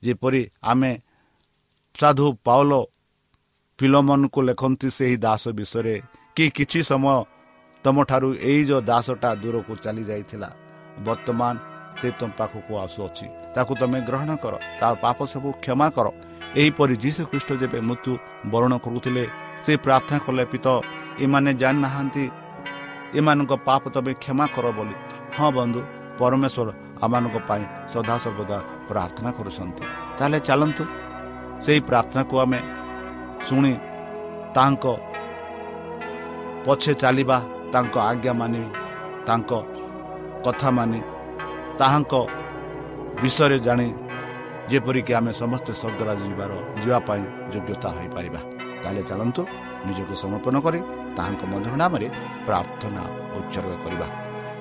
ଯେପରି 0.03 0.41
ଆମେ 0.71 0.91
ସାଧୁ 1.95 2.25
ପାଉଲ 2.47 2.71
ପିଲମାନଙ୍କୁ 3.79 4.39
ଲେଖନ୍ତି 4.49 4.89
ସେହି 4.97 5.15
ଦାସ 5.25 5.43
ବିଷୟରେ 5.57 5.95
କି 6.35 6.45
କିଛି 6.57 6.79
ସମୟ 6.89 7.17
ତୁମଠାରୁ 7.85 8.29
ଏଇ 8.49 8.61
ଯେଉଁ 8.69 8.81
ଦାସଟା 8.89 9.29
ଦୂରକୁ 9.41 9.73
ଚାଲି 9.83 10.03
ଯାଇଥିଲା 10.09 10.49
ବର୍ତ୍ତମାନ 11.05 11.55
ସେ 11.99 12.07
ତୁମ 12.19 12.29
ପାଖକୁ 12.39 12.71
ଆସୁଅଛି। 12.85 13.25
ତାକୁ 13.55 13.73
ତୁମେ 13.81 13.99
ଗ୍ରହଣ 14.07 14.31
କର 14.43 14.55
ତା 14.79 14.87
ପାପ 15.03 15.17
ସବୁ 15.33 15.49
କ୍ଷମା 15.63 15.87
କର। 15.95 16.07
ଏହିପରି 16.61 16.95
ଯୀଶୁ 17.03 17.21
ଖ୍ରୀଷ୍ଟ 17.29 17.49
ଯେବେ 17.61 17.79
ମୃତ୍ୟୁ 17.89 18.13
ବରଣ 18.53 18.73
କରୁଥିଲେ 18.85 19.23
ସେ 19.65 19.73
ପ୍ରାର୍ଥନା 19.85 20.17
କଲେ 20.25 20.43
ପିତ 20.51 20.67
ଏମାନେ 21.25 21.51
ଜାଣିନାହାନ୍ତି 21.61 22.25
ଏମାନଙ୍କ 23.19 23.51
ପାପ 23.67 23.81
ତୁମେ 23.93 24.11
କ୍ଷମା 24.23 24.45
କର 24.55 24.65
ବୋଲି। 24.77 24.95
ହଁ 25.37 25.49
ବନ୍ଧୁ 25.57 25.81
ପରମେଶ୍ୱର 26.19 26.69
ଆମମାନଙ୍କ 27.05 27.37
ପାଇଁ 27.49 27.63
ସଦାସର୍ବଦା 27.93 28.57
ପ୍ରାର୍ଥନା 28.89 29.29
କରୁଛନ୍ତି। 29.37 29.83
ତାହେଲେ 30.17 30.39
ଚାଲନ୍ତୁ। 30.47 30.83
ସେହି 31.63 31.79
ପ୍ରାର୍ଥନାକୁ 31.89 32.33
ଆମେ 32.43 32.59
ଶୁଣି 33.47 33.73
ତାଙ୍କ 34.55 34.85
ପଛେ 36.65 36.93
ଚାଲିବା 37.01 37.37
ତାଙ୍କ 37.73 37.95
ଆଜ୍ଞା 38.09 38.33
ମାନି 38.39 38.61
ତାଙ୍କ 39.27 39.51
କଥା 40.45 40.69
ମାନି 40.77 40.99
ତାହାଙ୍କ 41.79 42.13
ବିଷୟରେ 43.21 43.57
ଜାଣି 43.67 43.87
ଯେପରିକି 44.71 45.11
ଆମେ 45.19 45.31
ସମସ୍ତେ 45.41 45.71
ସ୍ୱର୍ଗରାଜ 45.81 46.19
ଯିବାର 46.27 46.51
ଯିବା 46.81 46.99
ପାଇଁ 47.07 47.23
ଯୋଗ୍ୟତା 47.53 47.89
ହୋଇପାରିବା। 47.97 48.41
ତାହେଲେ 48.81 49.01
ଚାଲନ୍ତୁ 49.09 49.41
ନିଜକୁ 49.87 50.13
ସମର୍ପଣ 50.23 50.55
କରି 50.65 50.79
ତାହାଙ୍କ 51.17 51.41
ମଧୁର 51.51 51.73
ନାମରେ 51.81 52.07
ପ୍ରାର୍ଥନା 52.47 53.03
ଉତ୍ସର୍ଗ 53.37 53.73
କରିବା। 53.83 54.07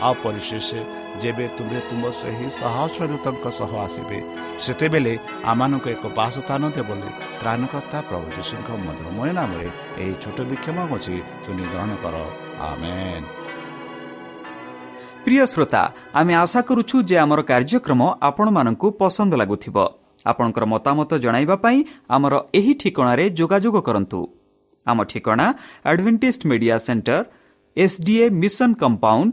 ଆଉ 0.00 0.14
ପରିଶେଷ 0.22 0.68
ଯେବେ 1.22 1.46
ତୁମେ 1.56 1.78
ତୁମ 1.88 2.02
ସେହି 2.20 2.46
ସହସ୍ରଦୂତଙ୍କ 2.60 3.44
ସହ 3.58 3.72
ଆସିବେ 3.86 4.18
ସେତେବେଳେ 4.58 5.12
ଆମମାନଙ୍କୁ 5.50 5.88
ଏକ 5.94 6.04
ବାସ 6.18 6.34
ସ୍ଥାନ 6.40 6.62
ଦେବ 6.76 6.88
ବୋଲି 6.88 7.10
ତ୍ରାଣକର୍ତ୍ତା 7.40 7.98
ପ୍ରଭୁ 8.08 8.26
ଯୀଶୁଙ୍କ 8.36 8.68
ମଧୁରମୟ 8.86 9.30
ନାମରେ 9.38 9.68
ଏହି 10.02 10.14
ଛୋଟ 10.22 10.38
ବିକ୍ଷମ 10.50 10.76
ଅଛି 10.88 11.16
ଶୁଣି 11.44 11.64
ଗ୍ରହଣ 11.72 11.92
କର 12.04 12.16
ଆମେନ୍ 12.68 13.26
ପ୍ରିୟ 15.24 15.44
ଶ୍ରୋତା 15.52 15.82
ଆମେ 16.20 16.32
ଆଶା 16.34 16.60
କରୁଛୁ 16.68 16.96
ଯେ 17.08 17.16
ଆମର 17.24 17.40
କାର୍ଯ୍ୟକ୍ରମ 17.50 18.00
ଆପଣମାନଙ୍କୁ 18.28 18.86
ପସନ୍ଦ 19.00 19.32
ଲାଗୁଥିବ 19.40 19.76
ଆପଣଙ୍କର 20.26 20.64
ମତାମତ 20.74 21.10
ଜଣାଇବା 21.24 21.56
ପାଇଁ 21.64 21.78
ଆମର 22.14 22.34
ଏହି 22.58 22.72
ଠିକଣାରେ 22.80 23.24
ଯୋଗାଯୋଗ 23.38 23.76
କରନ୍ତୁ 23.88 24.20
ଆମ 24.86 24.98
ଠିକଣା 25.10 25.46
Adventist 25.90 26.42
media 26.50 26.76
centre 26.86 27.18
SDA 27.76 28.26
mission 28.42 28.70
compound 28.82 29.32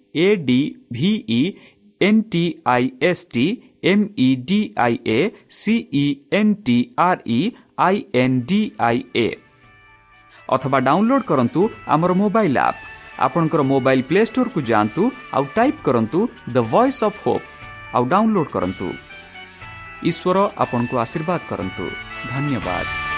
A 0.15 0.27
D 0.47 0.59
V E 0.91 1.41
N 2.01 2.21
T 2.31 2.43
I 2.65 2.89
S 3.09 3.25
T 3.33 3.45
M 3.83 4.05
E 4.17 4.29
D 4.47 4.59
I 4.77 4.97
A 5.07 5.19
C E 5.59 6.05
N 6.39 6.53
T 6.65 6.77
R 6.99 7.21
E 7.29 7.39
I 7.87 8.01
N 8.23 8.39
D 8.49 8.61
I 8.87 9.03
A 9.17 9.27
ଅଥବା 10.49 10.79
download 10.87 11.27
କରନ୍ତୁ 11.27 11.61
ଆମର 11.87 12.11
mobile 12.21 12.57
app 12.59 12.81
ଆପଣଙ୍କର 13.25 13.61
mobile 13.71 14.03
play 14.09 14.21
ଷ୍ଟୋରକୁ 14.29 14.59
ଯାଆନ୍ତୁ 14.71 15.03
ଆଉ 15.35 15.43
type 15.55 15.79
କରନ୍ତୁ 15.87 16.19
the 16.55 16.57
voice 16.71 17.01
of 17.07 17.21
hope 17.23 17.45
ଆଉ 17.95 18.03
download 18.13 18.51
କରନ୍ତୁ 18.55 18.87
ଈଶ୍ୱର 20.09 20.37
ଆପଣଙ୍କୁ 20.63 20.95
ଆଶୀର୍ବାଦ 21.03 21.41
କରନ୍ତୁ 21.51 21.85
ଧନ୍ୟବାଦ 22.31 23.10